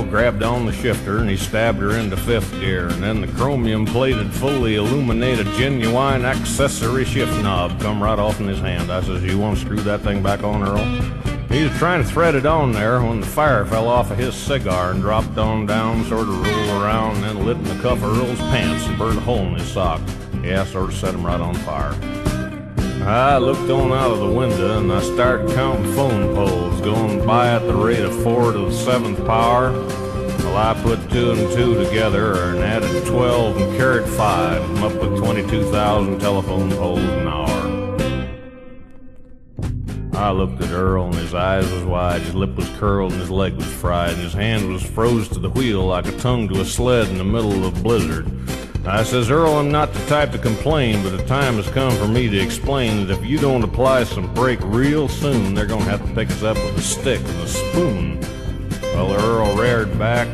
Grabbed 0.09 0.43
on 0.43 0.65
the 0.65 0.71
shifter 0.71 1.19
and 1.19 1.29
he 1.29 1.37
stabbed 1.37 1.79
her 1.79 1.91
into 1.91 2.15
fifth 2.17 2.51
gear, 2.59 2.87
and 2.87 3.03
then 3.03 3.21
the 3.21 3.27
chromium 3.27 3.85
plated, 3.85 4.31
fully 4.31 4.75
illuminated, 4.75 5.45
genuine 5.57 6.25
accessory 6.25 7.05
shift 7.05 7.31
knob 7.43 7.79
come 7.79 8.01
right 8.01 8.19
off 8.19 8.39
in 8.39 8.47
his 8.47 8.59
hand. 8.59 8.91
I 8.91 9.01
says, 9.01 9.23
You 9.23 9.37
want 9.37 9.57
to 9.57 9.65
screw 9.65 9.79
that 9.81 10.01
thing 10.01 10.23
back 10.23 10.43
on, 10.43 10.63
Earl? 10.63 10.85
He 11.49 11.63
was 11.63 11.77
trying 11.77 12.03
to 12.03 12.09
thread 12.09 12.35
it 12.35 12.45
on 12.45 12.71
there 12.71 13.01
when 13.01 13.21
the 13.21 13.27
fire 13.27 13.65
fell 13.65 13.87
off 13.87 14.11
of 14.11 14.17
his 14.17 14.35
cigar 14.35 14.91
and 14.91 15.01
dropped 15.01 15.37
on 15.37 15.65
down, 15.65 16.03
sort 16.05 16.27
of 16.27 16.29
rolled 16.29 16.81
around, 16.81 17.15
and 17.15 17.23
then 17.23 17.45
lit 17.45 17.57
in 17.57 17.63
the 17.63 17.81
cuff 17.81 18.03
of 18.03 18.17
Earl's 18.17 18.39
pants 18.39 18.85
and 18.87 18.97
burned 18.97 19.17
a 19.17 19.21
hole 19.21 19.39
in 19.39 19.55
his 19.55 19.67
sock. 19.67 20.01
Yeah, 20.43 20.65
sort 20.65 20.89
of 20.89 20.95
set 20.95 21.13
him 21.13 21.25
right 21.25 21.39
on 21.39 21.53
fire. 21.55 22.24
I 23.05 23.37
looked 23.37 23.69
on 23.69 23.91
out 23.91 24.13
of 24.13 24.17
the 24.19 24.31
window 24.31 24.79
and 24.79 24.91
I 24.91 24.99
started 24.99 25.53
counting 25.53 25.93
phone 25.93 26.33
poles 26.33 26.81
going 26.81 27.23
by 27.23 27.49
at 27.49 27.59
the 27.59 27.75
rate 27.75 27.99
of 27.99 28.23
four 28.23 28.51
to 28.51 28.57
the 28.57 28.71
seventh 28.71 29.23
power. 29.27 29.71
Well, 30.39 30.57
I 30.57 30.73
put 30.81 31.11
two 31.11 31.33
and 31.33 31.51
two 31.53 31.75
together 31.75 32.33
and 32.33 32.63
added 32.63 33.05
12 33.05 33.57
and 33.57 33.77
carried 33.77 34.07
five. 34.07 34.59
I'm 34.71 34.83
up 34.85 34.93
with 34.93 35.19
22,000 35.19 36.19
telephone 36.19 36.71
poles 36.71 36.97
an 36.97 37.27
hour. 37.27 37.45
I 40.15 40.31
looked 40.31 40.63
at 40.63 40.71
Earl 40.71 41.05
and 41.05 41.15
his 41.15 41.35
eyes 41.35 41.71
was 41.71 41.83
wide, 41.83 42.21
his 42.21 42.33
lip 42.33 42.55
was 42.55 42.69
curled 42.69 43.11
and 43.11 43.21
his 43.21 43.29
leg 43.29 43.53
was 43.53 43.71
fried, 43.71 44.13
and 44.13 44.21
his 44.21 44.33
hand 44.33 44.73
was 44.73 44.81
froze 44.81 45.27
to 45.29 45.37
the 45.37 45.51
wheel 45.51 45.85
like 45.85 46.07
a 46.07 46.17
tongue 46.17 46.47
to 46.47 46.59
a 46.59 46.65
sled 46.65 47.09
in 47.09 47.19
the 47.19 47.23
middle 47.23 47.63
of 47.63 47.77
a 47.77 47.81
blizzard. 47.83 48.25
I 48.87 49.01
says, 49.01 49.31
Earl, 49.31 49.55
I'm 49.55 49.71
not 49.71 49.91
the 49.93 50.05
type 50.05 50.31
to 50.33 50.37
complain, 50.37 51.01
but 51.01 51.17
the 51.17 51.25
time 51.25 51.55
has 51.55 51.67
come 51.69 51.91
for 51.97 52.07
me 52.07 52.29
to 52.29 52.37
explain 52.37 53.07
that 53.07 53.17
if 53.17 53.25
you 53.25 53.39
don't 53.39 53.63
apply 53.63 54.03
some 54.03 54.31
brake 54.35 54.59
real 54.61 55.07
soon, 55.07 55.55
they're 55.55 55.65
gonna 55.65 55.83
have 55.85 56.05
to 56.07 56.13
pick 56.13 56.29
us 56.29 56.43
up 56.43 56.55
with 56.57 56.77
a 56.77 56.81
stick 56.81 57.19
and 57.19 57.41
a 57.41 57.47
spoon. 57.47 58.19
Well, 58.83 59.13
Earl 59.13 59.57
reared 59.57 59.97
back, 59.97 60.27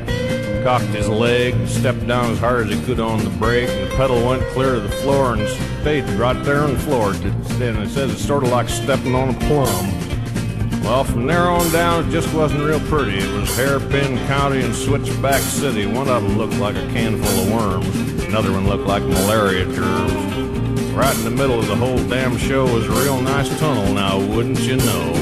cocked 0.65 0.83
his 0.85 1.07
leg, 1.07 1.55
stepped 1.65 2.05
down 2.05 2.31
as 2.31 2.39
hard 2.39 2.67
as 2.67 2.77
he 2.77 2.85
could 2.85 2.99
on 2.99 3.23
the 3.23 3.29
brake, 3.29 3.69
and 3.69 3.89
the 3.89 3.95
pedal 3.95 4.21
went 4.27 4.43
clear 4.47 4.75
to 4.75 4.81
the 4.81 4.89
floor 4.89 5.33
and 5.35 5.47
stayed 5.81 6.03
right 6.19 6.43
there 6.43 6.59
on 6.59 6.73
the 6.73 6.79
floor. 6.79 7.13
And 7.13 7.77
it 7.77 7.89
says 7.89 8.11
it's 8.11 8.25
sort 8.25 8.43
of 8.43 8.49
like 8.49 8.67
stepping 8.67 9.15
on 9.15 9.29
a 9.29 9.39
plum. 9.47 10.81
Well, 10.83 11.05
from 11.05 11.25
there 11.25 11.47
on 11.47 11.71
down, 11.71 12.09
it 12.09 12.11
just 12.11 12.33
wasn't 12.33 12.63
real 12.63 12.81
pretty. 12.81 13.19
It 13.19 13.31
was 13.31 13.55
Hairpin 13.55 14.17
County 14.27 14.61
and 14.61 14.75
Switchback 14.75 15.41
City. 15.41 15.85
One 15.85 16.09
of 16.09 16.21
them 16.21 16.37
looked 16.37 16.57
like 16.57 16.75
a 16.75 16.85
can 16.91 17.21
full 17.23 17.43
of 17.43 17.51
worms. 17.53 18.10
Another 18.31 18.53
one 18.53 18.65
looked 18.65 18.87
like 18.87 19.03
malaria 19.03 19.65
germs. 19.65 20.13
Right 20.93 21.13
in 21.17 21.25
the 21.25 21.31
middle 21.31 21.59
of 21.59 21.67
the 21.67 21.75
whole 21.75 21.97
damn 22.07 22.37
show 22.37 22.63
was 22.63 22.87
a 22.87 22.91
real 23.03 23.21
nice 23.21 23.49
tunnel 23.59 23.93
now, 23.93 24.25
wouldn't 24.25 24.61
you 24.61 24.77
know? 24.77 25.13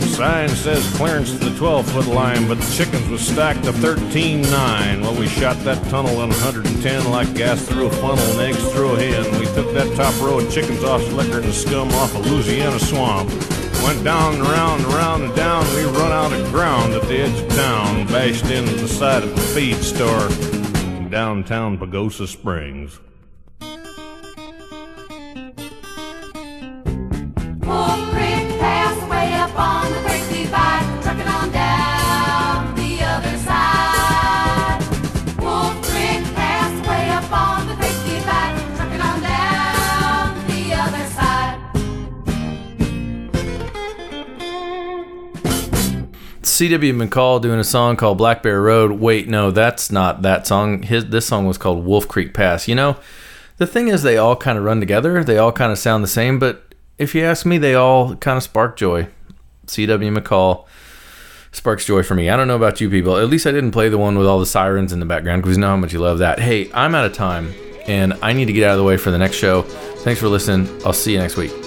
Sign 0.00 0.50
says 0.50 0.86
clearance 0.96 1.32
to 1.32 1.38
the 1.38 1.56
12 1.56 1.90
foot 1.90 2.06
line, 2.06 2.46
but 2.46 2.60
the 2.60 2.74
chickens 2.74 3.08
was 3.08 3.26
stacked 3.26 3.64
to 3.64 3.72
13 3.72 4.42
9. 4.42 5.00
Well, 5.00 5.18
we 5.18 5.28
shot 5.28 5.56
that 5.64 5.82
tunnel 5.88 6.18
on 6.18 6.28
110 6.28 7.10
like 7.10 7.34
gas 7.34 7.66
through 7.66 7.86
a 7.86 7.90
funnel 7.90 8.18
and 8.18 8.40
eggs 8.40 8.70
through 8.70 8.96
a 8.96 9.00
hen. 9.00 9.40
We 9.40 9.46
took 9.46 9.72
that 9.72 9.96
top 9.96 10.12
row 10.20 10.38
of 10.38 10.52
chickens 10.52 10.84
off 10.84 11.02
slicker 11.04 11.40
and 11.40 11.54
scum 11.54 11.88
off 11.92 12.14
a 12.14 12.18
Louisiana 12.18 12.78
swamp. 12.78 13.30
Went 13.82 14.04
down 14.04 14.34
and 14.34 14.42
around 14.42 14.84
and 14.84 14.92
around 14.92 15.22
and 15.22 15.34
down. 15.34 15.64
We 15.74 15.84
run 15.84 16.12
out 16.12 16.34
of 16.34 16.52
ground 16.52 16.92
at 16.92 17.08
the 17.08 17.16
edge 17.16 17.40
of 17.40 17.48
town, 17.56 18.06
bashed 18.08 18.50
into 18.50 18.74
the 18.74 18.88
side 18.88 19.22
of 19.22 19.34
the 19.34 19.40
feed 19.40 19.76
store 19.76 20.28
in 20.52 20.55
downtown 21.16 21.78
Pagosa 21.78 22.28
Springs. 22.28 23.00
C.W. 46.56 46.94
McCall 46.94 47.42
doing 47.42 47.60
a 47.60 47.64
song 47.64 47.96
called 47.96 48.16
Black 48.16 48.42
Bear 48.42 48.62
Road. 48.62 48.92
Wait, 48.92 49.28
no, 49.28 49.50
that's 49.50 49.92
not 49.92 50.22
that 50.22 50.46
song. 50.46 50.82
His 50.84 51.04
this 51.04 51.26
song 51.26 51.46
was 51.46 51.58
called 51.58 51.84
Wolf 51.84 52.08
Creek 52.08 52.32
Pass. 52.32 52.66
You 52.66 52.74
know, 52.74 52.96
the 53.58 53.66
thing 53.66 53.88
is, 53.88 54.02
they 54.02 54.16
all 54.16 54.36
kind 54.36 54.56
of 54.56 54.64
run 54.64 54.80
together. 54.80 55.22
They 55.22 55.36
all 55.36 55.52
kind 55.52 55.70
of 55.70 55.78
sound 55.78 56.02
the 56.02 56.08
same, 56.08 56.38
but 56.38 56.74
if 56.96 57.14
you 57.14 57.22
ask 57.22 57.44
me, 57.44 57.58
they 57.58 57.74
all 57.74 58.16
kind 58.16 58.38
of 58.38 58.42
spark 58.42 58.78
joy. 58.78 59.06
C.W. 59.66 60.10
McCall 60.10 60.64
sparks 61.52 61.84
joy 61.84 62.02
for 62.02 62.14
me. 62.14 62.30
I 62.30 62.38
don't 62.38 62.48
know 62.48 62.56
about 62.56 62.80
you 62.80 62.88
people. 62.88 63.18
At 63.18 63.28
least 63.28 63.46
I 63.46 63.52
didn't 63.52 63.72
play 63.72 63.90
the 63.90 63.98
one 63.98 64.16
with 64.16 64.26
all 64.26 64.40
the 64.40 64.46
sirens 64.46 64.94
in 64.94 65.00
the 65.00 65.04
background 65.04 65.42
because 65.42 65.58
you 65.58 65.60
know 65.60 65.68
how 65.68 65.76
much 65.76 65.92
you 65.92 65.98
love 65.98 66.20
that. 66.20 66.38
Hey, 66.38 66.70
I'm 66.72 66.94
out 66.94 67.04
of 67.04 67.12
time 67.12 67.52
and 67.86 68.14
I 68.22 68.32
need 68.32 68.46
to 68.46 68.54
get 68.54 68.64
out 68.64 68.72
of 68.72 68.78
the 68.78 68.84
way 68.84 68.96
for 68.96 69.10
the 69.10 69.18
next 69.18 69.36
show. 69.36 69.60
Thanks 70.04 70.20
for 70.20 70.28
listening. 70.28 70.68
I'll 70.86 70.94
see 70.94 71.12
you 71.12 71.18
next 71.18 71.36
week. 71.36 71.65